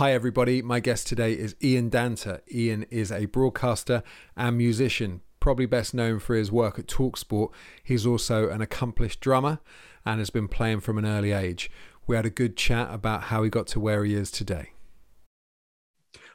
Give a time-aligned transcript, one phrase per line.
[0.00, 0.62] Hi, everybody.
[0.62, 2.40] My guest today is Ian Danter.
[2.50, 4.02] Ian is a broadcaster
[4.34, 7.50] and musician, probably best known for his work at Talksport.
[7.84, 9.58] He's also an accomplished drummer
[10.06, 11.70] and has been playing from an early age.
[12.06, 14.70] We had a good chat about how he got to where he is today.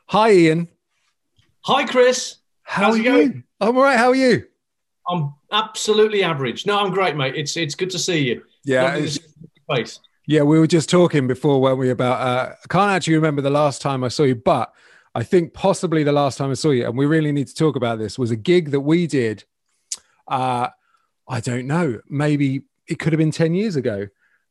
[0.09, 0.67] Hi, Ian.
[1.61, 2.37] Hi, Chris.
[2.61, 3.03] How How's are you?
[3.03, 3.43] Going?
[3.61, 3.97] I'm all right.
[3.97, 4.45] How are you?
[5.09, 6.67] I'm absolutely average.
[6.67, 7.33] No, I'm great, mate.
[7.35, 8.43] It's it's good to see you.
[8.63, 9.07] Yeah.
[10.27, 13.51] Yeah, we were just talking before, weren't we, about uh, I can't actually remember the
[13.51, 14.73] last time I saw you, but
[15.13, 17.75] I think possibly the last time I saw you, and we really need to talk
[17.75, 19.43] about this, was a gig that we did.
[20.27, 20.69] Uh,
[21.27, 24.07] I don't know, maybe it could have been 10 years ago.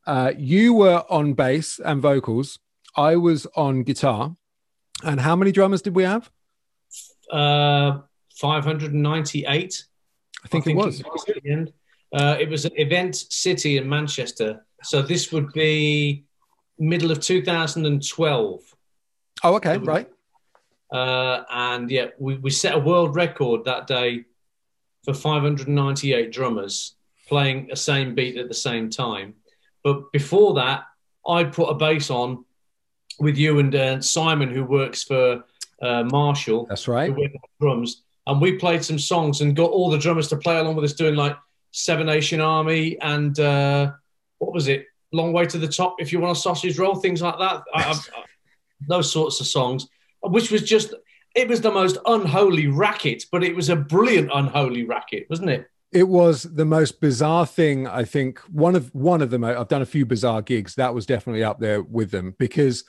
[0.07, 2.59] Uh, you were on bass and vocals.
[2.95, 4.35] I was on guitar.
[5.03, 6.31] And how many drummers did we have?
[7.29, 7.99] Uh,
[8.35, 9.85] 598.
[10.43, 10.99] I think, I think it was.
[10.99, 12.21] It was, at.
[12.21, 16.23] Uh, it was an Event City in Manchester so this would be
[16.77, 18.75] middle of 2012.
[19.43, 20.09] Oh, okay, right.
[20.91, 24.25] Uh, and yeah, we, we set a world record that day
[25.03, 26.95] for 598 drummers
[27.27, 29.33] playing the same beat at the same time.
[29.83, 30.83] But before that,
[31.27, 32.45] I put a bass on
[33.19, 35.43] with you and uh, Simon, who works for
[35.81, 36.65] uh, Marshall.
[36.67, 37.13] That's right.
[37.59, 40.85] Drums, and we played some songs and got all the drummers to play along with
[40.85, 41.35] us, doing like
[41.71, 43.91] Seven Nation Army and uh,
[44.39, 44.87] what was it?
[45.11, 45.95] Long way to the top.
[45.99, 47.63] If you want a sausage roll, things like that.
[47.73, 47.99] I, I,
[48.87, 49.87] those sorts of songs,
[50.21, 50.93] which was just
[51.35, 55.69] it was the most unholy racket, but it was a brilliant unholy racket, wasn't it?
[55.91, 57.87] It was the most bizarre thing.
[57.87, 59.43] I think one of one of them.
[59.43, 60.75] I've done a few bizarre gigs.
[60.75, 62.83] That was definitely up there with them because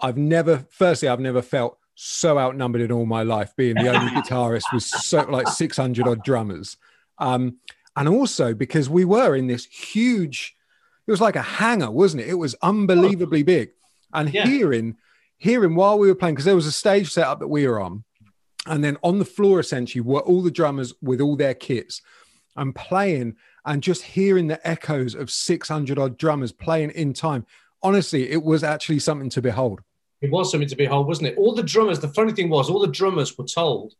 [0.00, 0.66] I've never.
[0.70, 3.54] Firstly, I've never felt so outnumbered in all my life.
[3.56, 6.76] Being the only guitarist with so like six hundred odd drummers,
[7.18, 7.56] um,
[7.94, 10.56] and also because we were in this huge
[11.06, 12.28] it was like a hangar, wasn't it?
[12.28, 13.70] It was unbelievably big.
[14.12, 14.46] And yeah.
[14.46, 14.96] hearing,
[15.38, 18.04] hearing while we were playing, because there was a stage setup that we were on,
[18.66, 22.02] and then on the floor essentially were all the drummers with all their kits
[22.56, 27.46] and playing, and just hearing the echoes of 600 odd drummers playing in time.
[27.82, 29.82] Honestly, it was actually something to behold.
[30.22, 31.38] It was something to behold, wasn't it?
[31.38, 33.94] All the drummers, the funny thing was, all the drummers were told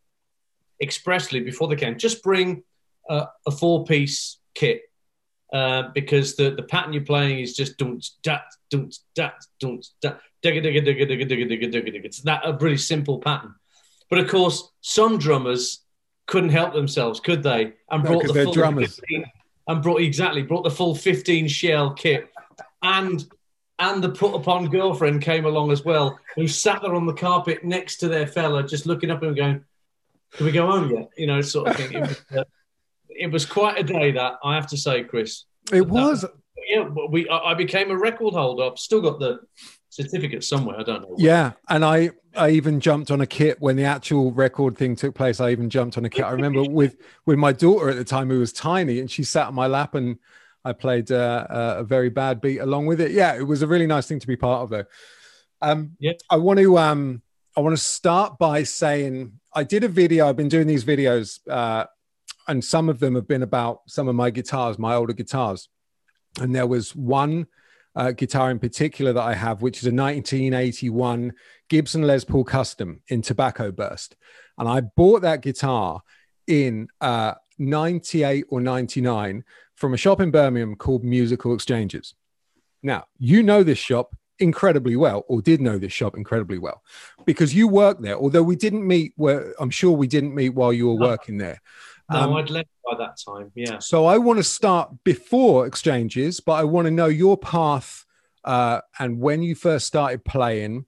[0.80, 2.62] expressly before they came, just bring
[3.08, 4.82] uh, a four piece kit
[5.56, 10.20] uh, because the, the pattern you're playing is just don't dat don't dat don't dat
[10.44, 12.04] digga digga digga digga digga digga digga digga.
[12.04, 13.54] It's that a really simple pattern,
[14.10, 15.80] but of course some drummers
[16.26, 17.72] couldn't help themselves, could they?
[17.90, 19.24] And brought no, the full drummers 15,
[19.68, 22.28] and brought exactly brought the full 15 shell kit,
[22.82, 23.26] and
[23.78, 27.64] and the put upon girlfriend came along as well, who sat there on the carpet
[27.64, 29.64] next to their fella, just looking up and going,
[30.32, 31.94] "Can we go home yet?" You know, sort of thing.
[31.94, 32.44] It was, uh,
[33.18, 35.44] it was quite a day that I have to say, Chris.
[35.72, 36.22] It was.
[36.22, 36.32] That,
[36.68, 37.28] yeah, we.
[37.28, 38.64] I became a record holder.
[38.64, 39.40] I've still got the
[39.90, 40.78] certificate somewhere.
[40.78, 41.14] I don't know.
[41.18, 45.14] Yeah, and I I even jumped on a kit when the actual record thing took
[45.14, 45.40] place.
[45.40, 46.24] I even jumped on a kit.
[46.24, 49.48] I remember with with my daughter at the time who was tiny, and she sat
[49.48, 50.18] on my lap, and
[50.64, 53.12] I played uh, a very bad beat along with it.
[53.12, 54.84] Yeah, it was a really nice thing to be part of, though.
[55.62, 57.22] Um, yeah, I want to um
[57.56, 60.28] I want to start by saying I did a video.
[60.28, 61.86] I've been doing these videos uh,
[62.48, 65.68] and some of them have been about some of my guitars, my older guitars.
[66.40, 67.46] And there was one
[67.94, 71.32] uh, guitar in particular that I have, which is a 1981
[71.68, 74.16] Gibson Les Paul Custom in Tobacco Burst.
[74.58, 76.02] And I bought that guitar
[76.46, 82.14] in uh, 98 or 99 from a shop in Birmingham called Musical Exchanges.
[82.82, 86.82] Now, you know this shop incredibly well, or did know this shop incredibly well,
[87.24, 88.16] because you worked there.
[88.16, 91.60] Although we didn't meet, where I'm sure we didn't meet while you were working there.
[92.10, 93.50] No, um, I'd left by that time.
[93.54, 93.78] Yeah.
[93.78, 98.04] So I want to start before exchanges, but I want to know your path
[98.44, 100.86] uh, and when you first started playing.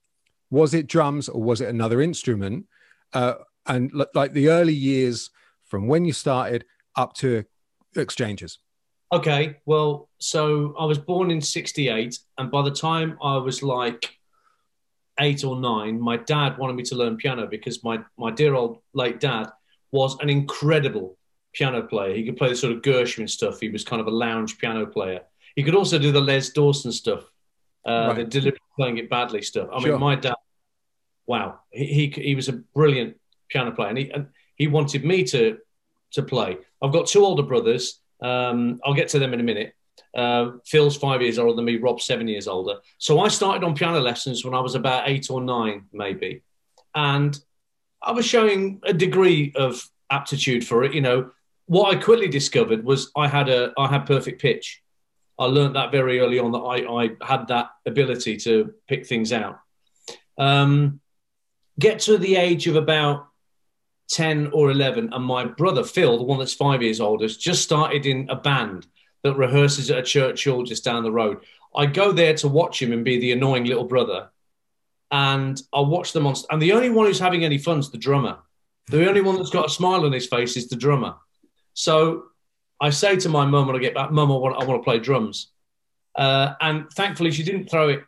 [0.50, 2.64] Was it drums or was it another instrument?
[3.12, 3.34] Uh,
[3.66, 5.28] and l- like the early years
[5.66, 6.64] from when you started
[6.96, 7.44] up to
[7.94, 8.58] exchanges.
[9.12, 14.10] Okay, well, so I was born in 68, and by the time I was like
[15.20, 18.78] eight or nine, my dad wanted me to learn piano because my, my dear old
[18.94, 19.50] late dad
[19.92, 21.17] was an incredible
[21.52, 22.14] piano player.
[22.14, 23.60] He could play the sort of Gershwin stuff.
[23.60, 25.20] He was kind of a lounge piano player.
[25.56, 27.24] He could also do the Les Dawson stuff,
[27.86, 28.16] uh, right.
[28.16, 29.68] the deliberately playing it badly stuff.
[29.72, 29.92] I sure.
[29.92, 30.36] mean, my dad,
[31.26, 33.16] wow, he, he, he was a brilliant
[33.48, 35.58] piano player, and he and he wanted me to
[36.12, 36.58] to play.
[36.82, 38.00] I've got two older brothers.
[38.22, 39.74] Um, I'll get to them in a minute.
[40.14, 41.76] Uh, Phil's five years older than me.
[41.76, 42.76] Rob's seven years older.
[42.98, 46.42] So I started on piano lessons when I was about eight or nine, maybe,
[46.94, 47.38] and
[48.02, 50.94] I was showing a degree of aptitude for it.
[50.94, 51.30] You know,
[51.68, 54.82] what I quickly discovered was I had a I had perfect pitch.
[55.38, 59.32] I learned that very early on that I, I had that ability to pick things
[59.32, 59.60] out.
[60.36, 61.00] Um,
[61.78, 63.28] get to the age of about
[64.10, 67.62] 10 or 11, and my brother Phil, the one that's five years older, has just
[67.62, 68.86] started in a band
[69.22, 71.38] that rehearses at a church hall just down the road.
[71.76, 74.30] I go there to watch him and be the annoying little brother.
[75.10, 77.98] And I watch them on, and the only one who's having any fun is the
[77.98, 78.38] drummer.
[78.88, 81.14] The only one that's got a smile on his face is the drummer.
[81.78, 82.24] So
[82.80, 84.84] I say to my mum when I get back, Mum, I want, I want to
[84.84, 85.52] play drums.
[86.16, 88.02] Uh, and thankfully, she didn't throw it,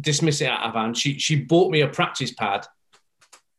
[0.00, 0.96] dismiss it out of hand.
[0.96, 2.66] She she bought me a practice pad,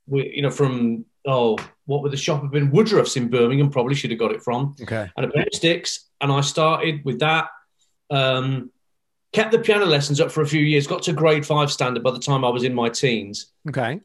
[0.07, 2.71] you know, from oh, what would the shop have been?
[2.71, 3.69] Woodruff's in Birmingham.
[3.69, 4.75] Probably should have got it from.
[4.81, 5.07] Okay.
[5.15, 7.49] And a pair of sticks, and I started with that.
[8.09, 8.71] Um,
[9.33, 10.87] kept the piano lessons up for a few years.
[10.87, 13.51] Got to grade five standard by the time I was in my teens.
[13.69, 14.01] Okay.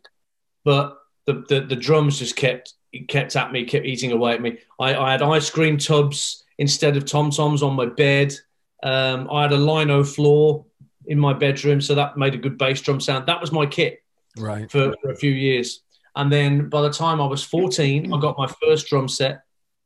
[0.67, 4.58] But the the, the drums just kept kept at me, kept eating away at me.
[4.78, 8.34] I, I had ice cream tubs instead of tom toms on my bed.
[8.82, 10.64] Um, I had a lino floor
[11.06, 13.26] in my bedroom, so that made a good bass drum sound.
[13.26, 14.02] That was my kit
[14.38, 14.70] right.
[14.70, 15.82] for, for a few years.
[16.14, 19.43] And then by the time I was 14, I got my first drum set,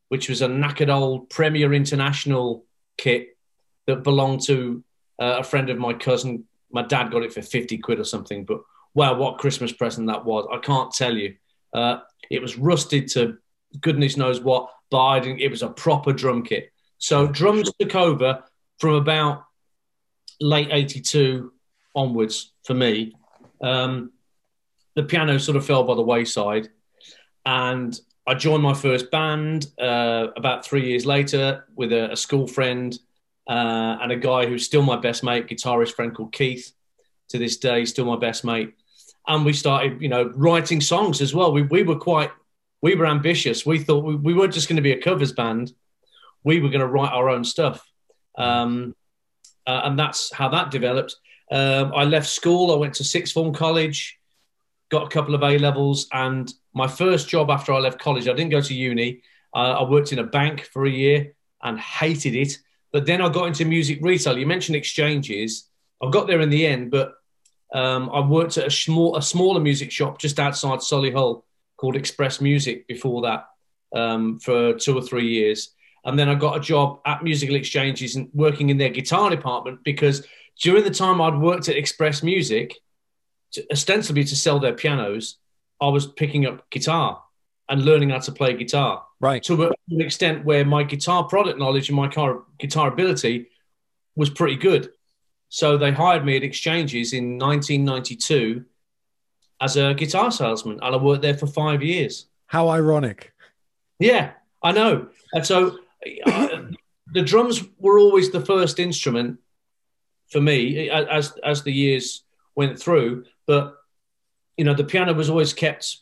[0.08, 2.64] which was a knackered old Premier International
[2.96, 3.36] kit
[3.86, 4.84] that belonged to
[5.20, 6.44] uh, a friend of my cousin.
[6.70, 8.60] My dad got it for 50 quid or something, but
[8.94, 10.46] wow, what Christmas present that was.
[10.52, 11.34] I can't tell you.
[11.72, 11.99] Uh,
[12.31, 13.38] it was rusted to
[13.81, 16.72] goodness knows what, but I didn't, it was a proper drum kit.
[16.99, 18.43] So drums took over
[18.78, 19.44] from about
[20.40, 21.52] late 82
[21.94, 23.14] onwards for me.
[23.61, 24.12] Um,
[24.94, 26.69] the piano sort of fell by the wayside.
[27.46, 32.46] And I joined my first band uh, about three years later with a, a school
[32.46, 32.96] friend
[33.49, 36.72] uh, and a guy who's still my best mate, guitarist friend called Keith.
[37.31, 38.75] To this day, still my best mate.
[39.31, 41.53] And we started, you know, writing songs as well.
[41.53, 42.31] We, we were quite,
[42.82, 43.65] we were ambitious.
[43.65, 45.73] We thought we, we weren't just going to be a covers band.
[46.44, 47.82] We were going to write our own stuff.
[48.37, 48.94] Um,
[49.67, 51.17] uh, and that's how that developed.
[51.50, 52.73] Um, I left school.
[52.73, 54.21] I went to sixth form college
[54.91, 58.32] got a couple of A levels, and my first job after I left college, I
[58.32, 59.23] didn't go to uni.
[59.55, 61.32] Uh, I worked in a bank for a year
[61.62, 62.59] and hated it.
[62.93, 64.37] But then I got into music retail.
[64.37, 65.69] You mentioned exchanges.
[66.03, 67.15] I got there in the end, but
[67.72, 71.43] um, I worked at a small, a smaller music shop just outside Solihull
[71.76, 73.46] called Express Music before that
[73.94, 75.75] um, for two or three years.
[76.05, 79.84] And then I got a job at musical exchanges and working in their guitar department
[79.84, 80.26] because
[80.61, 82.75] during the time I'd worked at Express Music,
[83.52, 85.37] to, ostensibly to sell their pianos,
[85.81, 87.22] I was picking up guitar
[87.69, 89.05] and learning how to play guitar.
[89.20, 89.43] Right.
[89.44, 93.49] To an extent where my guitar product knowledge and my car, guitar ability
[94.17, 94.90] was pretty good.
[95.50, 98.64] So they hired me at Exchanges in 1992
[99.61, 102.26] as a guitar salesman, and I worked there for five years.
[102.47, 103.35] How ironic.
[103.99, 104.31] Yeah,
[104.62, 105.08] I know.
[105.35, 105.79] And so
[106.25, 106.58] uh,
[107.12, 109.41] the drums were always the first instrument
[110.29, 112.23] for me as as the years
[112.55, 113.25] went through.
[113.46, 113.76] But
[114.56, 115.99] you know, the piano was always kept,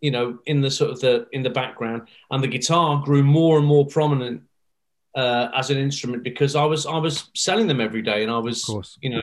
[0.00, 3.58] you know, in the sort of the in the background, and the guitar grew more
[3.58, 4.42] and more prominent
[5.14, 8.38] uh, as an instrument because I was I was selling them every day, and I
[8.38, 8.68] was,
[9.00, 9.22] you know,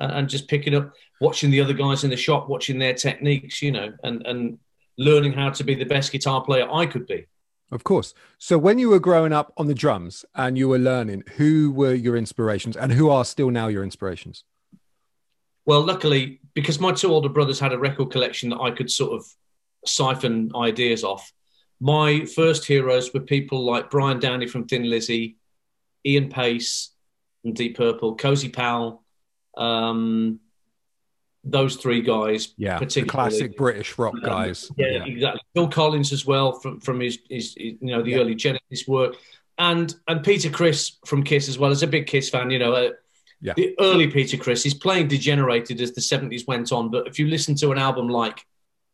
[0.00, 3.72] and just picking up, watching the other guys in the shop, watching their techniques, you
[3.72, 4.58] know, and and
[4.96, 7.26] learning how to be the best guitar player I could be.
[7.70, 8.14] Of course.
[8.38, 11.92] So when you were growing up on the drums and you were learning, who were
[11.92, 14.44] your inspirations and who are still now your inspirations?
[15.66, 19.12] Well, luckily, because my two older brothers had a record collection that I could sort
[19.12, 19.26] of
[19.84, 21.30] siphon ideas off,
[21.80, 25.36] my first heroes were people like Brian Downey from Thin Lizzy,
[26.04, 26.90] Ian Paice
[27.42, 29.04] from Deep Purple, Cozy Powell,
[29.56, 30.40] um,
[31.44, 32.54] those three guys.
[32.56, 34.70] Yeah, the classic British rock guys.
[34.70, 35.40] Um, yeah, yeah, exactly.
[35.54, 38.18] Phil Collins as well from from his, his, his you know the yeah.
[38.18, 39.16] early Genesis work,
[39.58, 41.70] and and Peter Criss from Kiss as well.
[41.70, 42.72] As a big Kiss fan, you know.
[42.72, 42.90] Uh,
[43.40, 43.52] yeah.
[43.54, 46.90] The early Peter Criss, he's playing degenerated as the 70s went on.
[46.90, 48.44] But if you listen to an album like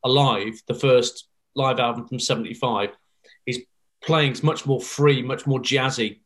[0.04, 2.90] Alive, the first live album from 75,
[3.46, 3.61] he's
[4.02, 6.20] playing much more free, much more jazzy.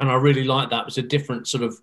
[0.00, 0.80] And I really like that.
[0.80, 1.78] It was a different sort of,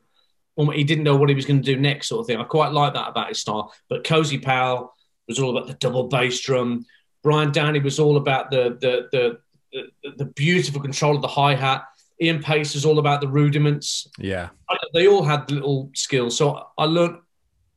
[0.74, 2.38] he didn't know what he was going to do next, sort of thing.
[2.38, 3.74] I quite like that about his style.
[3.89, 4.93] But Cozy Powell
[5.27, 6.86] was all about the double bass drum.
[7.24, 9.39] Brian Downey was all about the, the, the,
[9.72, 11.86] the, the beautiful control of the hi hat.
[12.22, 14.08] Ian Paice was all about the rudiments.
[14.17, 14.50] Yeah.
[14.93, 16.38] They all had little skills.
[16.38, 17.19] So I learned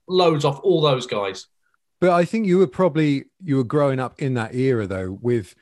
[0.08, 1.46] loads off all those guys.
[2.02, 5.54] But I think you were probably you were growing up in that era though with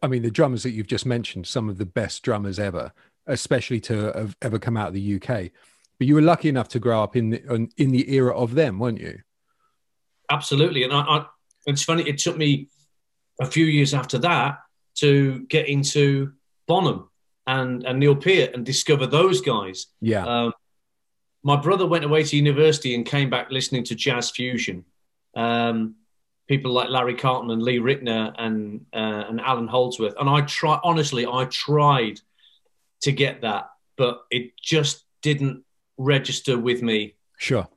[0.00, 2.92] I mean the drummers that you've just mentioned, some of the best drummers ever,
[3.26, 5.50] especially to have ever come out of the UK.
[5.98, 8.78] But you were lucky enough to grow up in the in the era of them,
[8.78, 9.18] weren't you?
[10.30, 10.84] Absolutely.
[10.84, 11.26] And I, I
[11.66, 12.68] it's funny, it took me
[13.40, 14.60] a few years after that
[14.98, 16.32] to get into
[16.68, 17.10] Bonham
[17.48, 19.88] and, and Neil Peart and discover those guys.
[20.00, 20.24] Yeah.
[20.24, 20.52] Um,
[21.42, 24.84] my brother went away to university and came back listening to jazz fusion.
[25.38, 25.94] Um,
[26.48, 30.14] people like Larry Carlton and Lee Ritenour and uh, and Allan Holdsworth.
[30.18, 32.20] And I try honestly, I tried
[33.02, 35.64] to get that, but it just didn't
[35.96, 37.14] register with me.
[37.36, 37.68] Sure.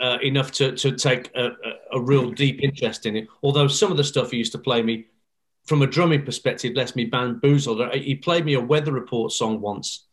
[0.00, 3.28] Uh, enough to, to take a, a, a, real deep interest in it.
[3.42, 5.06] Although some of the stuff he used to play me
[5.66, 7.80] from a drumming perspective left me bamboozled.
[7.80, 10.06] Uh, he played me a weather report song once.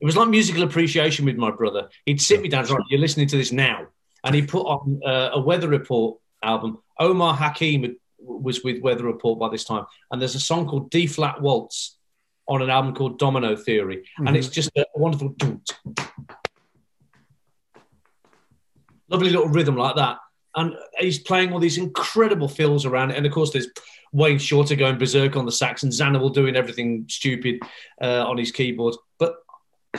[0.00, 1.88] It was like musical appreciation with my brother.
[2.06, 3.88] He'd sit me down, like, "You're listening to this now,"
[4.24, 6.78] and he put on uh, a weather report album.
[6.98, 11.06] Omar Hakim was with Weather Report by this time, and there's a song called D
[11.06, 11.96] Flat Waltz
[12.48, 14.26] on an album called Domino Theory, mm-hmm.
[14.26, 15.34] and it's just a wonderful,
[19.08, 20.18] lovely little rhythm like that.
[20.54, 23.68] And he's playing all these incredible fills around it, and of course there's
[24.12, 27.60] Wayne Shorter going berserk on the sax, and Zawinul doing everything stupid
[28.00, 28.94] uh, on his keyboard.
[29.18, 29.36] But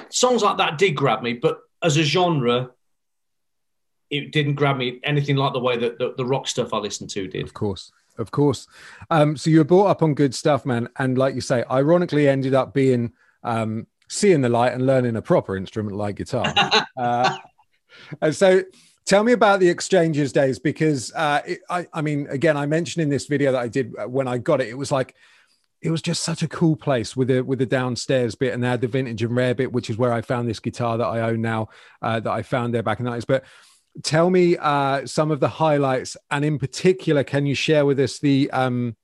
[0.09, 2.69] songs like that did grab me, but as a genre,
[4.13, 7.09] it didn't grab me anything like the way that the, the rock stuff I listened
[7.11, 7.43] to did.
[7.43, 7.91] Of course.
[8.17, 8.67] Of course.
[9.09, 10.87] Um, so you were brought up on good stuff, man.
[10.97, 13.11] And like you say, ironically ended up being
[13.43, 16.53] um, seeing the light and learning a proper instrument like guitar.
[16.97, 17.37] uh,
[18.21, 18.61] and so
[19.05, 23.01] tell me about the exchanges days because uh, it, I, I mean, again, I mentioned
[23.01, 25.15] in this video that I did uh, when I got it, it was like,
[25.81, 28.69] it was just such a cool place with the with the downstairs bit and they
[28.69, 31.21] had the vintage and rare bit, which is where I found this guitar that I
[31.21, 31.69] own now,
[32.01, 33.27] uh, that I found there back in the 90s.
[33.27, 33.43] But
[34.01, 38.19] tell me uh, some of the highlights, and in particular, can you share with us
[38.19, 38.95] the um,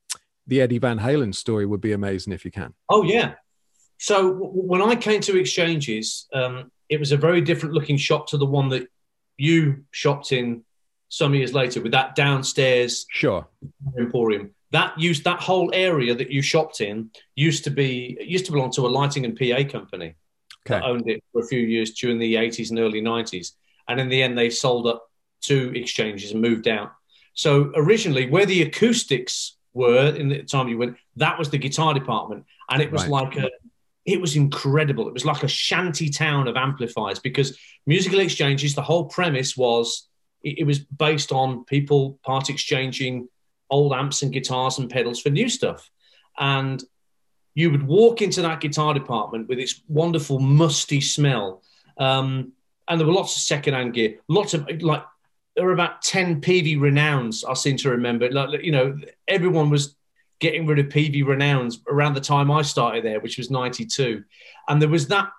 [0.47, 1.65] the Eddie Van Halen story?
[1.65, 2.73] Would be amazing if you can.
[2.89, 3.33] Oh yeah.
[3.97, 8.27] So w- when I came to Exchanges, um, it was a very different looking shop
[8.29, 8.87] to the one that
[9.37, 10.63] you shopped in
[11.09, 13.47] some years later with that downstairs sure
[13.97, 14.51] emporium.
[14.71, 18.71] That used that whole area that you shopped in used to be used to belong
[18.71, 20.15] to a lighting and PA company
[20.65, 20.79] okay.
[20.79, 23.53] that owned it for a few years during the 80s and early 90s
[23.89, 25.09] and in the end they sold up
[25.41, 26.93] to exchanges and moved out.
[27.33, 31.93] So originally, where the acoustics were in the time you went, that was the guitar
[31.93, 33.11] department, and it was right.
[33.11, 33.49] like a,
[34.05, 35.07] it was incredible.
[35.07, 38.75] It was like a shanty town of amplifiers because musical exchanges.
[38.75, 40.07] The whole premise was
[40.43, 43.27] it, it was based on people part exchanging
[43.69, 45.89] old amps and guitars and pedals for new stuff,
[46.37, 46.83] and
[47.55, 51.61] you would walk into that guitar department with its wonderful musty smell.
[51.97, 52.53] Um,
[52.89, 55.03] and there were lots of second-hand gear, lots of like
[55.55, 57.43] there were about ten Peavey Renowns.
[57.47, 58.29] I seem to remember.
[58.31, 59.95] Like you know, everyone was
[60.39, 64.23] getting rid of Peavey Renowns around the time I started there, which was '92,
[64.67, 65.29] and there was that.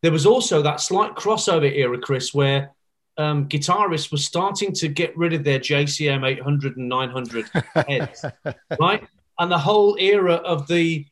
[0.00, 2.70] There was also that slight crossover era, Chris, where
[3.16, 8.24] um, guitarists were starting to get rid of their JCM 800 and 900 heads,
[8.78, 9.04] right?
[9.40, 11.04] And the whole era of the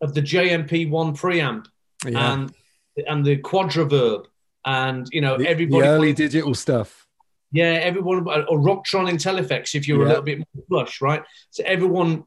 [0.00, 1.66] of the JMP one preamp
[2.06, 2.32] yeah.
[2.32, 2.54] and
[3.06, 4.24] and the quadraverb
[4.64, 7.06] and you know the, everybody the early digital stuff.
[7.52, 10.08] Yeah, everyone or Rocktron Intellifex if you were yeah.
[10.08, 11.22] a little bit more flush, right?
[11.50, 12.24] So everyone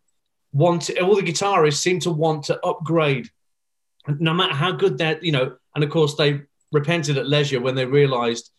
[0.52, 3.30] wanted all the guitarists seem to want to upgrade,
[4.08, 5.56] no matter how good that you know.
[5.76, 8.52] And of course, they repented at leisure when they realised,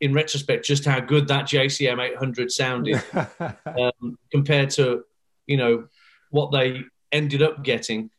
[0.00, 3.02] in retrospect, just how good that JCM 800 sounded
[3.40, 5.04] um, compared to
[5.46, 5.88] you know
[6.30, 8.10] what they ended up getting.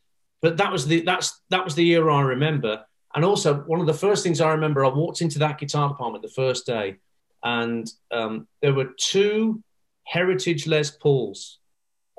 [0.41, 2.85] But that was the that's that was the year I remember
[3.17, 6.21] and also, one of the first things I remember, I walked into that guitar department
[6.21, 6.97] the first day,
[7.43, 9.63] and um, there were two
[10.03, 11.57] Heritage Les Pauls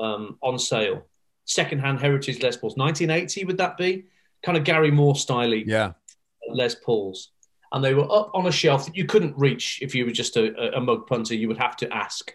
[0.00, 1.06] um, on sale,
[1.44, 4.06] secondhand Heritage Les Pauls, 1980 would that be?
[4.42, 5.92] Kind of Gary Moore style yeah.
[6.50, 7.30] Les Pauls.
[7.70, 10.36] And they were up on a shelf that you couldn't reach if you were just
[10.36, 11.36] a, a mug punter.
[11.36, 12.32] You would have to ask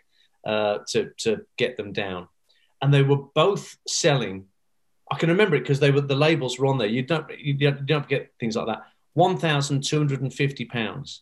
[0.48, 2.30] uh, to, to get them down.
[2.82, 4.46] And they were both selling
[5.14, 6.88] I can remember it because they were the labels were on there.
[6.88, 8.84] You don't you don't get things like that.
[9.14, 11.22] One thousand two hundred and fifty pounds.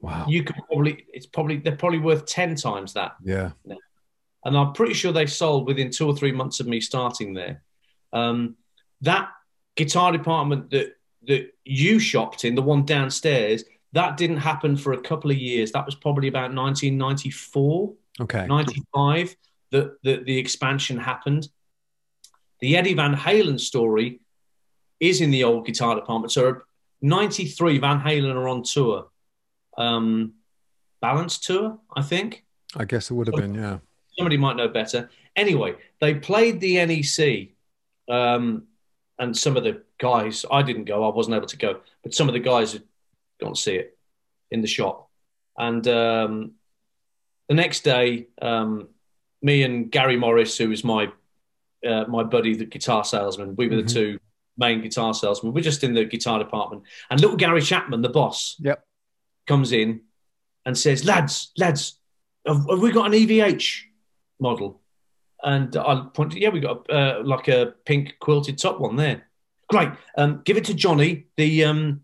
[0.00, 0.26] Wow.
[0.28, 3.12] You could probably it's probably they're probably worth ten times that.
[3.22, 3.52] Yeah.
[4.44, 7.62] And I'm pretty sure they sold within two or three months of me starting there.
[8.12, 8.56] Um,
[9.00, 9.30] that
[9.76, 15.00] guitar department that that you shopped in, the one downstairs, that didn't happen for a
[15.00, 15.72] couple of years.
[15.72, 19.36] That was probably about 1994, okay, 95
[19.70, 21.48] that the, the expansion happened.
[22.60, 24.20] The Eddie Van Halen story
[25.00, 26.32] is in the old guitar department.
[26.32, 26.62] So
[27.02, 29.08] 93 Van Halen are on tour.
[29.76, 30.34] Um,
[31.00, 32.44] balance tour, I think.
[32.76, 33.78] I guess it would have been, yeah.
[34.16, 35.10] Somebody might know better.
[35.36, 37.48] Anyway, they played the NEC,
[38.08, 38.64] um,
[39.18, 42.28] and some of the guys, I didn't go, I wasn't able to go, but some
[42.28, 42.82] of the guys had
[43.40, 43.98] gone to see it
[44.50, 45.10] in the shop.
[45.58, 46.52] And um,
[47.48, 48.88] the next day, um,
[49.42, 51.08] me and Gary Morris, who was my
[51.84, 53.56] uh, my buddy, the guitar salesman.
[53.56, 53.86] We were mm-hmm.
[53.86, 54.18] the two
[54.56, 55.52] main guitar salesmen.
[55.52, 56.84] We're just in the guitar department.
[57.10, 58.84] And little Gary Chapman, the boss, yep.
[59.46, 60.02] comes in
[60.64, 61.98] and says, Lads, lads,
[62.46, 63.82] have, have we got an EVH?
[64.40, 64.80] model,
[65.42, 69.28] and I pointed, yeah, we got uh, like a pink quilted top one there.
[69.68, 69.90] Great.
[70.16, 72.02] Um, give it to Johnny, the um,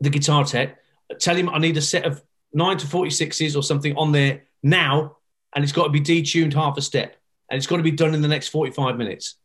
[0.00, 0.78] the guitar tech.
[1.18, 4.42] Tell him I need a set of nine to forty sixes or something on there
[4.62, 5.16] now,
[5.54, 7.16] and it's got to be detuned half a step,
[7.50, 9.36] and it's got to be done in the next forty five minutes.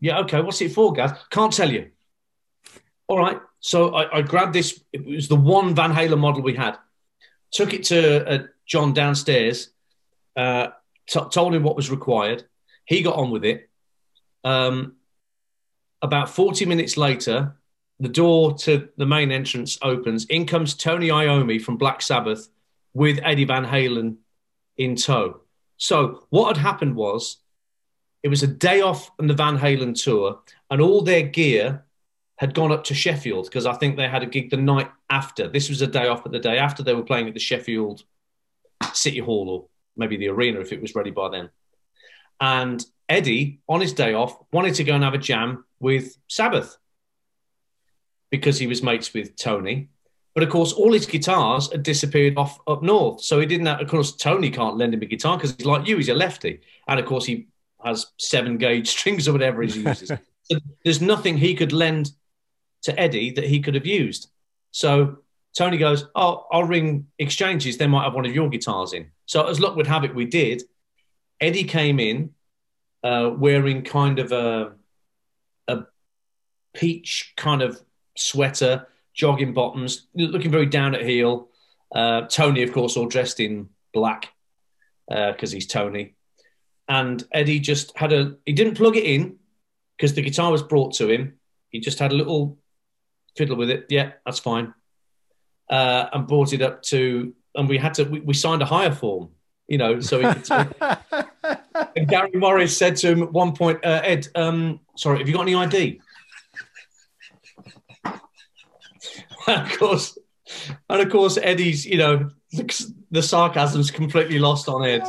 [0.00, 0.40] Yeah, okay.
[0.40, 1.12] What's it for, Gaz?
[1.30, 1.90] Can't tell you.
[3.08, 3.40] All right.
[3.60, 4.80] So I, I, grabbed this.
[4.92, 6.76] It was the one Van Halen model we had.
[7.52, 9.70] Took it to uh, John downstairs.
[10.36, 10.68] Uh,
[11.08, 12.44] t- told him what was required.
[12.84, 13.68] He got on with it.
[14.44, 14.96] Um,
[16.02, 17.56] about 40 minutes later,
[17.98, 20.26] the door to the main entrance opens.
[20.26, 22.48] In comes Tony Iommi from Black Sabbath
[22.92, 24.16] with Eddie Van Halen
[24.76, 25.40] in tow.
[25.76, 27.38] So what had happened was
[28.22, 30.40] it was a day off on the Van Halen tour,
[30.70, 31.84] and all their gear
[32.36, 35.48] had gone up to Sheffield because I think they had a gig the night after.
[35.48, 38.04] This was a day off, but the day after they were playing at the Sheffield
[38.92, 41.50] City Hall or maybe the arena if it was ready by then.
[42.40, 46.76] And Eddie, on his day off, wanted to go and have a jam with Sabbath
[48.30, 49.88] because he was mates with Tony.
[50.36, 53.22] But of course, all his guitars had disappeared off up north.
[53.22, 55.86] So he didn't have, of course, Tony can't lend him a guitar because he's like
[55.88, 56.60] you, he's a lefty.
[56.86, 57.46] And of course, he
[57.82, 60.12] has seven gauge strings or whatever he uses.
[60.42, 62.10] so there's nothing he could lend
[62.82, 64.28] to Eddie that he could have used.
[64.72, 65.20] So
[65.56, 67.78] Tony goes, Oh, I'll ring exchanges.
[67.78, 69.10] They might have one of your guitars in.
[69.24, 70.64] So as luck would have it, we did.
[71.40, 72.34] Eddie came in
[73.02, 74.72] uh, wearing kind of a,
[75.66, 75.84] a
[76.74, 77.80] peach kind of
[78.18, 78.86] sweater,
[79.16, 81.48] jogging bottoms, looking very down at heel.
[81.92, 84.32] Uh, Tony, of course, all dressed in black
[85.08, 86.14] because uh, he's Tony.
[86.88, 89.38] And Eddie just had a, he didn't plug it in
[89.96, 91.38] because the guitar was brought to him.
[91.70, 92.58] He just had a little
[93.36, 93.86] fiddle with it.
[93.88, 94.74] Yeah, that's fine.
[95.68, 98.92] Uh, and brought it up to, and we had to, we, we signed a hire
[98.92, 99.30] form,
[99.66, 100.74] you know, so he could.
[101.96, 105.34] and Gary Morris said to him at one point, uh, Ed, um, sorry, have you
[105.34, 106.00] got any ID?
[109.46, 110.18] And of course,
[110.88, 115.02] and of course, Eddie's, you know, the, the sarcasm's completely lost on Ed.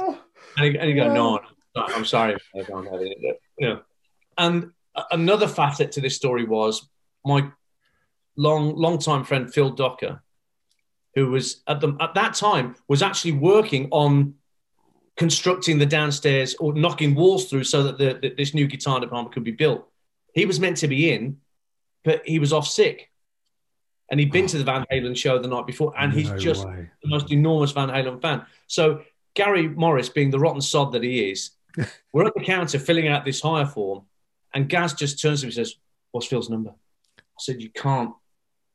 [0.57, 1.39] And he, go, no,
[1.75, 3.39] no, I'm sorry, I don't have it.
[3.59, 3.81] You know.
[4.37, 4.71] And
[5.11, 6.89] another facet to this story was
[7.25, 7.49] my
[8.35, 10.23] long long time friend Phil Docker,
[11.15, 14.35] who was at the at that time was actually working on
[15.17, 19.33] constructing the downstairs or knocking walls through so that the, the, this new guitar department
[19.33, 19.87] could be built.
[20.33, 21.37] He was meant to be in,
[22.03, 23.09] but he was off sick.
[24.09, 24.49] And he'd been oh.
[24.49, 26.89] to the Van Halen show the night before, and he's just way.
[27.03, 28.45] the most enormous Van Halen fan.
[28.67, 29.01] So
[29.33, 31.51] Gary Morris, being the rotten sod that he is,
[32.13, 34.03] we're at the counter filling out this hire form,
[34.53, 35.75] and Gaz just turns to me and says,
[36.11, 38.13] "What's Phil's number?" I said, "You can't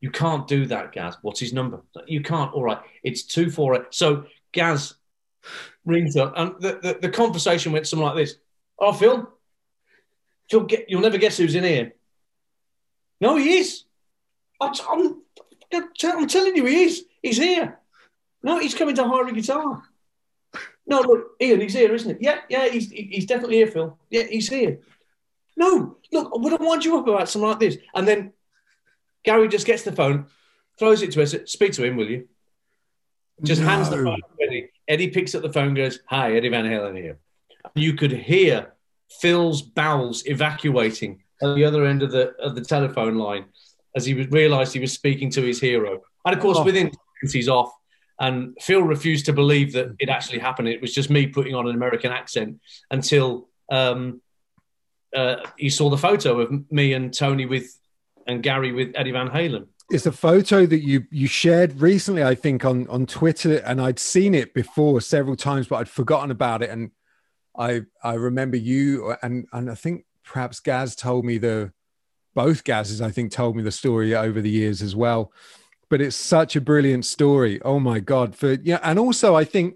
[0.03, 1.15] you can't do that, Gaz.
[1.21, 1.81] What's his number?
[2.07, 2.51] You can't.
[2.53, 3.83] All right, it's two four eight.
[3.91, 4.95] So Gaz
[5.85, 8.35] rings up, and the, the, the conversation went something like this:
[8.77, 9.31] "Oh, Phil,
[10.51, 11.93] you'll get, you'll never guess who's in here."
[13.21, 13.85] No, he is.
[14.59, 15.21] I'm,
[15.75, 17.05] I'm, telling you, he is.
[17.21, 17.79] He's here.
[18.41, 19.83] No, he's coming to hire a guitar.
[20.85, 22.17] No, look, Ian, he's here, isn't it?
[22.19, 23.97] Yeah, yeah, he's he's definitely here, Phil.
[24.09, 24.79] Yeah, he's here.
[25.55, 27.77] No, look, I wouldn't wind you up about something like this.
[27.93, 28.33] And then
[29.23, 30.25] Gary just gets the phone,
[30.77, 31.35] throws it to us.
[31.45, 32.27] Speak to him, will you?
[33.41, 33.67] Just no.
[33.67, 34.69] hands the phone to Eddie.
[34.87, 37.19] Eddie picks up the phone, goes, "Hi, Eddie Van Halen here."
[37.75, 38.73] You could hear
[39.21, 43.45] Phil's bowels evacuating at the other end of the of the telephone line
[43.95, 46.01] as he realised he was speaking to his hero.
[46.25, 46.63] And of course, oh.
[46.63, 47.71] within seconds, he's off.
[48.19, 50.67] And Phil refused to believe that it actually happened.
[50.67, 52.59] It was just me putting on an American accent
[52.91, 54.21] until um,
[55.15, 57.77] uh, he saw the photo of me and Tony with
[58.25, 59.67] and Gary with Eddie Van Halen.
[59.89, 63.99] It's a photo that you you shared recently, I think, on on Twitter, and I'd
[63.99, 66.69] seen it before several times, but I'd forgotten about it.
[66.69, 66.91] And
[67.57, 71.73] I I remember you and and I think perhaps Gaz told me the
[72.35, 75.31] both Gazes I think told me the story over the years as well.
[75.89, 77.61] But it's such a brilliant story.
[77.61, 78.35] Oh my god!
[78.35, 79.75] For yeah, and also I think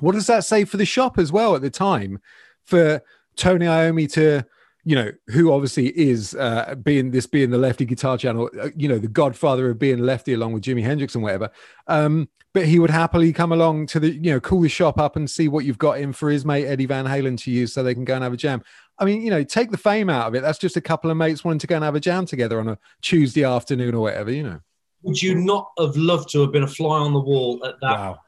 [0.00, 2.20] what does that say for the shop as well at the time
[2.64, 3.02] for
[3.36, 4.44] Tony Iommi to
[4.88, 8.88] you know, who obviously is uh, being this being the lefty guitar channel, uh, you
[8.88, 11.50] know, the godfather of being lefty along with Jimi Hendrix and whatever.
[11.88, 15.14] Um, but he would happily come along to the, you know, call the shop up
[15.14, 17.82] and see what you've got in for his mate Eddie Van Halen to use so
[17.82, 18.62] they can go and have a jam.
[18.98, 20.40] I mean, you know, take the fame out of it.
[20.40, 22.68] That's just a couple of mates wanting to go and have a jam together on
[22.68, 24.60] a Tuesday afternoon or whatever, you know.
[25.02, 27.98] Would you not have loved to have been a fly on the wall at that
[27.98, 28.20] wow.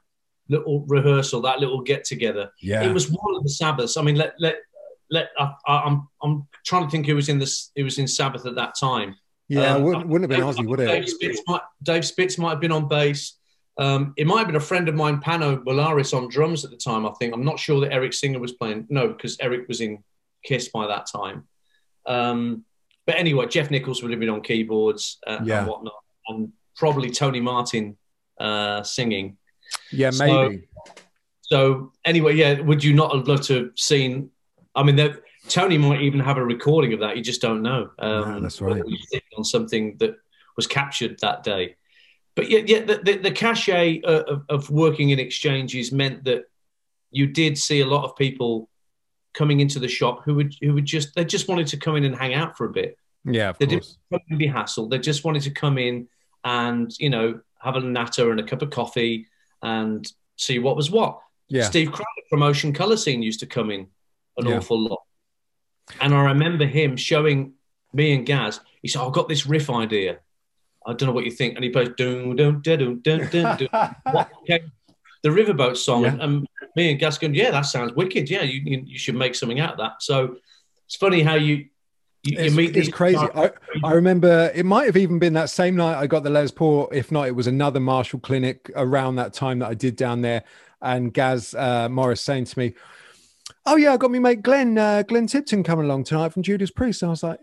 [0.51, 2.53] little rehearsal, that little get together?
[2.61, 2.83] Yeah.
[2.83, 3.96] It was one of the Sabbaths.
[3.96, 4.59] I mean, let, let,
[5.11, 7.70] let I, I'm I'm trying to think who was in this.
[7.75, 9.16] It was in Sabbath at that time.
[9.49, 10.87] Yeah, um, wouldn't, wouldn't have been Ozzy, would it?
[10.87, 13.37] Dave Spitz, might, Dave Spitz might have been on bass.
[13.79, 16.77] Um, it might have been a friend of mine, Pano Molaris, on drums at the
[16.77, 17.05] time.
[17.05, 18.87] I think I'm not sure that Eric Singer was playing.
[18.90, 20.05] No, because Eric was in
[20.44, 21.49] Kiss by that time.
[22.07, 22.64] Um,
[23.07, 25.61] but anyway, Geoff Nicholls would have been on keyboards uh, Yeah.
[25.61, 25.94] and whatnot,
[26.29, 27.96] and probably Tony Martin
[28.38, 29.37] uh, singing.
[29.90, 30.68] Yeah, So- maybe.
[31.42, 34.31] So anyway, yeah, would you not have loved to have seen?
[34.75, 35.17] I mean,
[35.49, 37.17] Tony might even have a recording of that.
[37.17, 37.91] You just don't know.
[37.99, 38.83] Um, No, that's right.
[39.37, 40.17] On something that
[40.57, 41.77] was captured that day.
[42.37, 46.45] But yeah, yeah, the, the, the cachet uh, of, of working in exchanges meant that
[47.11, 48.69] you did see a lot of people
[49.35, 52.05] coming into the shop who would who would just they just wanted to come in
[52.05, 52.97] and hang out for a bit.
[53.25, 53.87] yeah, They course.
[53.89, 54.91] didn't want to be hassled.
[54.91, 56.09] They just wanted to come in
[56.45, 59.27] and you know have a natter and a cup of coffee
[59.63, 61.21] and see what was what.
[61.49, 61.65] Yeah.
[61.65, 61.93] Steve
[62.29, 63.89] from Ocean Colour Scene used to come in
[64.37, 64.57] an Yeah.
[64.59, 65.01] awful lot.
[66.01, 67.55] And I remember him showing
[67.93, 70.19] me and Gaz, he said, I've got this riff idea.
[70.87, 71.57] I don't know what you think.
[71.57, 73.01] And he plays dun dun dun.
[73.03, 73.69] dun.
[74.11, 74.73] What came-
[75.23, 76.05] the Riverboat song.
[76.05, 76.12] Yeah.
[76.12, 78.31] And, and me and Gaz going, Yeah, that sounds wicked.
[78.31, 80.03] Yeah, you, you, you should make something out of that.
[80.03, 80.37] So
[80.87, 81.66] it's funny how you
[82.23, 83.19] you, you It's, meet it's crazy.
[83.19, 83.51] I,
[83.83, 86.88] I remember it might have even been that same night I got the Les Paul.
[86.93, 90.45] If not, it was another Marshall clinic around that time that I did down there.
[90.83, 92.75] And Gaz uh, Morris saying to me,
[93.66, 96.70] "Oh yeah, I got me mate Glenn uh, Glenn Tipton coming along tonight from Judas
[96.70, 97.38] Priest." And I was like,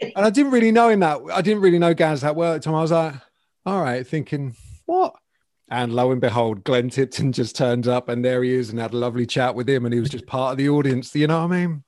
[0.00, 2.62] and I didn't really know him that I didn't really know Gaz that well at
[2.62, 2.74] the time.
[2.74, 3.14] I was like,
[3.66, 4.54] all right, thinking
[4.86, 5.14] what?
[5.70, 8.94] And lo and behold, Glenn Tipton just turned up, and there he is, and had
[8.94, 11.14] a lovely chat with him, and he was just part of the audience.
[11.14, 11.84] You know what I mean?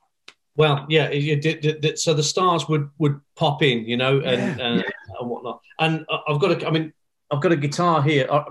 [0.56, 3.96] Well, yeah, it, it, it- it- it- so the stars would would pop in, you
[3.96, 4.84] know, and Yeah, and,
[5.20, 5.60] and whatnot.
[5.78, 6.92] And I've got a, I mean,
[7.30, 8.26] I've got a guitar here.
[8.28, 8.44] Uh,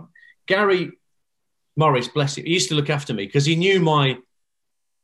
[0.48, 0.92] Gary
[1.76, 4.18] Morris, bless him, he used to look after me because he knew my